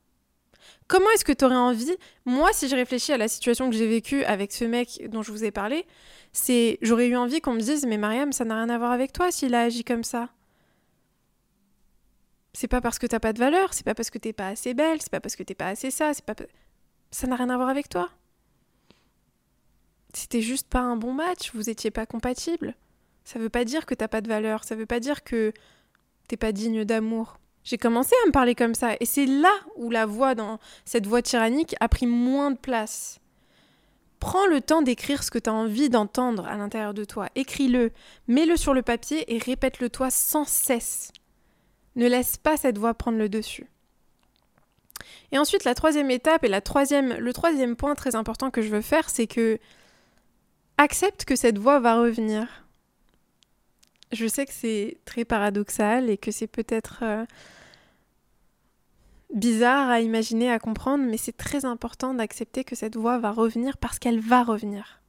Comment 0.88 1.10
est-ce 1.12 1.26
que 1.26 1.32
tu 1.32 1.46
aurais 1.46 1.56
envie? 1.56 1.96
Moi, 2.26 2.52
si 2.54 2.68
je 2.68 2.76
réfléchis 2.76 3.12
à 3.12 3.18
la 3.18 3.28
situation 3.28 3.70
que 3.70 3.76
j'ai 3.76 3.88
vécue 3.88 4.24
avec 4.24 4.52
ce 4.52 4.66
mec 4.66 5.08
dont 5.10 5.22
je 5.22 5.32
vous 5.32 5.44
ai 5.44 5.52
parlé, 5.52 5.86
c'est 6.32 6.78
j'aurais 6.82 7.08
eu 7.08 7.16
envie 7.16 7.42
qu'on 7.42 7.54
me 7.54 7.60
dise 7.60 7.86
mais 7.86 7.98
Mariam, 7.98 8.32
ça 8.32 8.46
n'a 8.46 8.56
rien 8.56 8.70
à 8.70 8.78
voir 8.78 8.92
avec 8.92 9.14
toi 9.14 9.32
s'il 9.32 9.54
a 9.54 9.62
agi 9.62 9.84
comme 9.84 10.04
ça. 10.04 10.30
C'est 12.54 12.68
pas 12.68 12.82
parce 12.82 13.00
que 13.00 13.08
t'as 13.08 13.20
pas 13.20 13.34
de 13.34 13.40
valeur, 13.40 13.74
c'est 13.74 13.86
pas 13.86 13.96
parce 13.96 14.10
que 14.10 14.18
t'es 14.18 14.32
pas 14.34 14.48
assez 14.48 14.74
belle, 14.74 15.02
c'est 15.02 15.12
pas 15.12 15.20
parce 15.20 15.36
que 15.36 15.44
t'es 15.44 15.56
pas 15.56 15.68
assez 15.68 15.92
ça, 15.92 16.14
c'est 16.14 16.26
pas 16.26 16.36
ça 17.16 17.28
n'a 17.28 17.38
rien 17.38 17.50
à 17.50 17.56
voir 17.56 17.70
avec 17.70 17.88
toi. 17.88 18.10
C'était 20.14 20.42
juste 20.42 20.68
pas 20.68 20.82
un 20.82 20.98
bon 20.98 21.14
match, 21.14 21.52
vous 21.54 21.70
étiez 21.70 21.90
pas 21.90 22.06
compatibles. 22.06 22.76
Ça 23.24 23.40
veut 23.40 23.50
pas 23.50 23.64
dire 23.64 23.86
que 23.86 23.96
t'as 23.96 24.10
pas 24.10 24.20
de 24.20 24.28
valeur, 24.28 24.66
ça 24.66 24.76
veut 24.76 24.86
pas 24.86 25.00
dire 25.00 25.24
que 25.24 25.54
t'es 26.28 26.36
pas 26.36 26.52
digne 26.52 26.84
d'amour. 26.84 27.40
J'ai 27.64 27.78
commencé 27.78 28.14
à 28.24 28.28
me 28.28 28.34
parler 28.34 28.54
comme 28.54 28.76
ça, 28.76 28.96
et 29.00 29.06
c'est 29.06 29.26
là 29.26 29.54
où 29.78 29.90
la 29.90 30.06
voix 30.06 30.36
dans 30.36 30.60
cette 30.84 31.08
voix 31.08 31.22
tyrannique 31.22 31.76
a 31.80 31.88
pris 31.88 32.06
moins 32.06 32.52
de 32.52 32.58
place. 32.58 33.20
Prends 34.20 34.46
le 34.48 34.60
temps 34.60 34.82
d'écrire 34.82 35.24
ce 35.24 35.32
que 35.32 35.40
tu 35.40 35.50
as 35.50 35.54
envie 35.54 35.90
d'entendre 35.90 36.46
à 36.46 36.58
l'intérieur 36.58 36.94
de 36.94 37.06
toi. 37.06 37.30
Écris-le, 37.36 37.92
mets-le 38.28 38.58
sur 38.58 38.74
le 38.74 38.82
papier 38.82 39.34
et 39.34 39.38
répète-le 39.38 39.90
toi 39.90 40.10
sans 40.10 40.46
cesse. 40.46 41.14
Ne 41.96 42.08
laisse 42.08 42.36
pas 42.36 42.58
cette 42.58 42.78
voix 42.78 42.94
prendre 42.94 43.18
le 43.18 43.30
dessus. 43.30 43.68
Et 45.32 45.38
ensuite, 45.38 45.64
la 45.64 45.76
troisième 45.76 46.12
étape 46.12 46.44
et 46.44 46.48
la 46.48 46.62
troisième, 46.62 47.14
le 47.14 47.34
troisième 47.34 47.76
point 47.76 47.96
très 47.96 48.16
important 48.16 48.52
que 48.52 48.62
je 48.62 48.70
veux 48.70 48.82
faire, 48.82 49.10
c'est 49.10 49.28
que 49.28 49.60
accepte 50.78 51.26
que 51.26 51.36
cette 51.36 51.58
voix 51.58 51.80
va 51.80 52.00
revenir. 52.00 52.66
Je 54.12 54.28
sais 54.28 54.46
que 54.46 54.54
c'est 54.54 54.98
très 55.06 55.26
paradoxal 55.26 56.10
et 56.10 56.18
que 56.18 56.32
c'est 56.32 56.48
peut-être 56.48 57.00
euh, 57.02 57.26
bizarre 59.34 59.90
à 59.90 60.00
imaginer, 60.02 60.52
à 60.52 60.60
comprendre, 60.60 61.04
mais 61.04 61.18
c'est 61.18 61.36
très 61.36 61.66
important 61.66 62.14
d'accepter 62.14 62.64
que 62.64 62.76
cette 62.76 62.96
voix 62.96 63.18
va 63.18 63.32
revenir 63.32 63.78
parce 63.78 64.00
qu'elle 64.00 64.20
va 64.20 64.44
revenir 64.44 65.02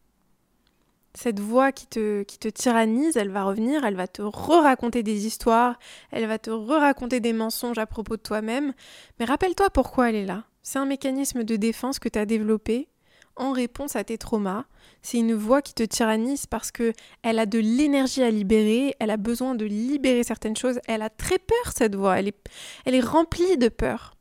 cette 1.16 1.40
voix 1.40 1.72
qui 1.72 1.86
te, 1.86 2.22
qui 2.24 2.38
te 2.38 2.48
tyrannise, 2.48 3.16
elle 3.16 3.30
va 3.30 3.44
revenir, 3.44 3.84
elle 3.84 3.96
va 3.96 4.06
te 4.06 4.22
re-raconter 4.22 5.02
des 5.02 5.26
histoires, 5.26 5.78
elle 6.10 6.26
va 6.26 6.38
te 6.38 6.50
re-raconter 6.50 7.20
des 7.20 7.32
mensonges 7.32 7.78
à 7.78 7.86
propos 7.86 8.16
de 8.16 8.22
toi-même. 8.22 8.74
Mais 9.18 9.24
rappelle-toi 9.24 9.70
pourquoi 9.70 10.10
elle 10.10 10.16
est 10.16 10.26
là. 10.26 10.44
C'est 10.62 10.78
un 10.78 10.84
mécanisme 10.84 11.42
de 11.42 11.56
défense 11.56 11.98
que 11.98 12.08
tu 12.08 12.18
as 12.18 12.26
développé 12.26 12.88
en 13.36 13.52
réponse 13.52 13.96
à 13.96 14.04
tes 14.04 14.18
traumas. 14.18 14.64
C'est 15.02 15.18
une 15.18 15.34
voix 15.34 15.62
qui 15.62 15.74
te 15.74 15.82
tyrannise 15.82 16.46
parce 16.46 16.70
que 16.70 16.92
elle 17.22 17.38
a 17.38 17.46
de 17.46 17.58
l'énergie 17.58 18.22
à 18.22 18.30
libérer, 18.30 18.94
elle 18.98 19.10
a 19.10 19.16
besoin 19.16 19.54
de 19.54 19.64
libérer 19.64 20.22
certaines 20.22 20.56
choses, 20.56 20.80
elle 20.86 21.02
a 21.02 21.10
très 21.10 21.38
peur 21.38 21.72
cette 21.74 21.94
voix, 21.94 22.18
elle 22.18 22.28
est, 22.28 22.48
elle 22.84 22.94
est 22.94 23.00
remplie 23.00 23.56
de 23.56 23.68
peur. 23.68 24.16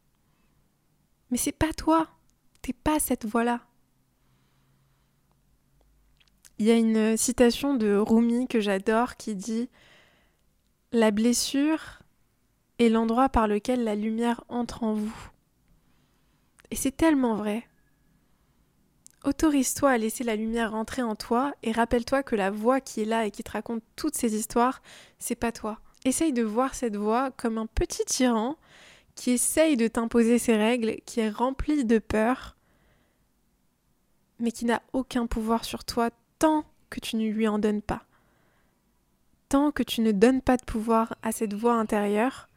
Mais 1.32 1.38
c'est 1.38 1.52
pas 1.52 1.74
toi, 1.74 2.08
t'es 2.62 2.74
pas 2.74 3.00
cette 3.00 3.26
voix-là. 3.26 3.62
Il 6.58 6.66
y 6.66 6.72
a 6.72 6.76
une 6.76 7.18
citation 7.18 7.74
de 7.74 7.96
Rumi 7.96 8.48
que 8.48 8.62
j'adore 8.62 9.18
qui 9.18 9.36
dit 9.36 9.70
La 10.94 11.12
blessure 11.12 12.00
est 12.80 12.88
l'endroit 12.88 13.28
par 13.28 13.48
lequel 13.48 13.84
la 13.84 13.96
lumière 13.96 14.44
entre 14.48 14.84
en 14.84 14.94
vous. 14.94 15.30
Et 16.72 16.76
c'est 16.76 16.96
tellement 16.96 17.36
vrai. 17.36 17.68
Autorise-toi 19.26 19.92
à 19.92 19.98
laisser 19.98 20.24
la 20.24 20.38
lumière 20.38 20.76
entrer 20.76 21.02
en 21.02 21.16
toi 21.16 21.54
et 21.62 21.74
rappelle-toi 21.74 22.24
que 22.24 22.36
la 22.36 22.52
voix 22.52 22.80
qui 22.80 23.02
est 23.02 23.06
là 23.06 23.26
et 23.26 23.32
qui 23.32 23.44
te 23.44 23.52
raconte 23.52 23.84
toutes 23.98 24.16
ces 24.16 24.36
histoires, 24.36 24.82
c'est 25.20 25.36
pas 25.36 25.52
toi. 25.52 25.80
Essaye 26.06 26.32
de 26.32 26.44
voir 26.44 26.74
cette 26.74 26.96
voix 26.96 27.32
comme 27.32 27.58
un 27.58 27.66
petit 27.66 28.06
tyran 28.06 28.56
qui 29.16 29.32
essaye 29.32 29.76
de 29.76 29.88
t'imposer 29.88 30.40
ses 30.40 30.56
règles, 30.56 30.98
qui 31.06 31.20
est 31.20 31.30
rempli 31.30 31.84
de 31.84 31.98
peur, 31.98 32.56
mais 34.40 34.52
qui 34.52 34.66
n'a 34.66 34.82
aucun 34.94 35.26
pouvoir 35.26 35.66
sur 35.66 35.84
toi 35.84 36.12
tant 36.40 36.66
que 36.90 37.00
tu 37.00 37.16
ne 37.16 37.30
lui 37.30 37.48
en 37.48 37.60
donnes 37.60 37.82
pas. 37.82 38.04
Tant 39.50 39.72
que 39.72 39.84
tu 39.84 40.02
ne 40.02 40.12
donnes 40.12 40.42
pas 40.42 40.58
de 40.58 40.66
pouvoir 40.66 41.16
à 41.22 41.32
cette 41.32 41.54
voix 41.54 41.76
intérieure, 41.76 42.50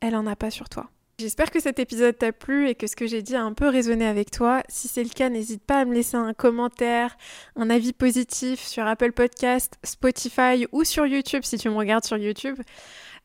elle 0.00 0.12
n'en 0.12 0.26
a 0.26 0.36
pas 0.36 0.50
sur 0.50 0.68
toi. 0.68 0.90
J'espère 1.20 1.50
que 1.50 1.60
cet 1.60 1.78
épisode 1.78 2.16
t'a 2.16 2.32
plu 2.32 2.70
et 2.70 2.74
que 2.74 2.86
ce 2.86 2.96
que 2.96 3.06
j'ai 3.06 3.20
dit 3.20 3.36
a 3.36 3.42
un 3.42 3.52
peu 3.52 3.68
résonné 3.68 4.06
avec 4.06 4.30
toi. 4.30 4.62
Si 4.70 4.88
c'est 4.88 5.02
le 5.02 5.10
cas, 5.10 5.28
n'hésite 5.28 5.62
pas 5.62 5.80
à 5.80 5.84
me 5.84 5.92
laisser 5.92 6.16
un 6.16 6.32
commentaire, 6.32 7.14
un 7.56 7.68
avis 7.68 7.92
positif 7.92 8.66
sur 8.66 8.86
Apple 8.86 9.12
Podcast, 9.12 9.74
Spotify 9.84 10.66
ou 10.72 10.82
sur 10.82 11.04
YouTube 11.04 11.42
si 11.44 11.58
tu 11.58 11.68
me 11.68 11.74
regardes 11.74 12.06
sur 12.06 12.16
YouTube. 12.16 12.56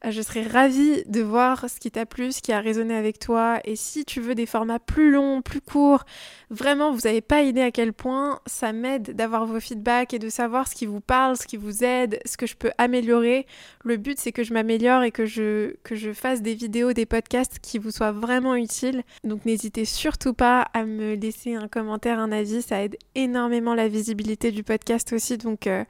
Euh, 0.03 0.11
je 0.11 0.21
serais 0.21 0.43
ravie 0.43 1.03
de 1.05 1.21
voir 1.21 1.69
ce 1.69 1.79
qui 1.79 1.91
t'a 1.91 2.05
plu, 2.05 2.31
ce 2.31 2.41
qui 2.41 2.51
a 2.51 2.59
résonné 2.59 2.95
avec 2.95 3.19
toi. 3.19 3.59
Et 3.63 3.75
si 3.75 4.05
tu 4.05 4.19
veux 4.19 4.35
des 4.35 4.45
formats 4.45 4.79
plus 4.79 5.11
longs, 5.11 5.41
plus 5.41 5.61
courts, 5.61 6.03
vraiment, 6.49 6.91
vous 6.91 7.01
n'avez 7.05 7.21
pas 7.21 7.43
idée 7.43 7.61
à 7.61 7.71
quel 7.71 7.93
point 7.93 8.39
ça 8.45 8.73
m'aide 8.73 9.15
d'avoir 9.15 9.45
vos 9.45 9.59
feedbacks 9.59 10.13
et 10.13 10.19
de 10.19 10.29
savoir 10.29 10.67
ce 10.67 10.75
qui 10.75 10.85
vous 10.85 11.01
parle, 11.01 11.37
ce 11.37 11.47
qui 11.47 11.57
vous 11.57 11.83
aide, 11.83 12.19
ce 12.25 12.37
que 12.37 12.45
je 12.45 12.55
peux 12.55 12.71
améliorer. 12.77 13.45
Le 13.83 13.97
but, 13.97 14.19
c'est 14.19 14.31
que 14.31 14.43
je 14.43 14.53
m'améliore 14.53 15.03
et 15.03 15.11
que 15.11 15.25
je, 15.25 15.75
que 15.83 15.95
je 15.95 16.13
fasse 16.13 16.41
des 16.41 16.55
vidéos, 16.55 16.93
des 16.93 17.05
podcasts 17.05 17.59
qui 17.59 17.77
vous 17.85 17.91
soient 17.91 18.11
vraiment 18.11 18.55
utiles. 18.55 19.03
Donc 19.23 19.45
n'hésitez 19.45 19.85
surtout 19.85 20.33
pas 20.33 20.61
à 20.73 20.85
me 20.85 21.15
laisser 21.15 21.55
un 21.55 21.67
commentaire, 21.67 22.19
un 22.19 22.31
avis. 22.31 22.61
Ça 22.61 22.83
aide 22.83 22.97
énormément 23.15 23.75
la 23.75 23.87
visibilité 23.87 24.51
du 24.51 24.63
podcast 24.63 25.13
aussi. 25.13 25.37
Donc 25.37 25.67
euh, 25.67 25.83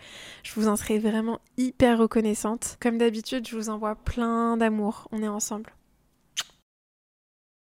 je 0.44 0.54
vous 0.56 0.68
en 0.68 0.76
serai 0.76 1.00
vraiment 1.00 1.40
hyper 1.58 1.98
reconnaissante. 1.98 2.78
Comme 2.82 2.98
d'habitude, 2.98 3.48
je 3.48 3.56
vous 3.56 3.70
envoie 3.70 3.96
plein 3.96 4.58
d'amour. 4.58 5.08
On 5.12 5.22
est 5.24 5.28
ensemble. 5.28 5.75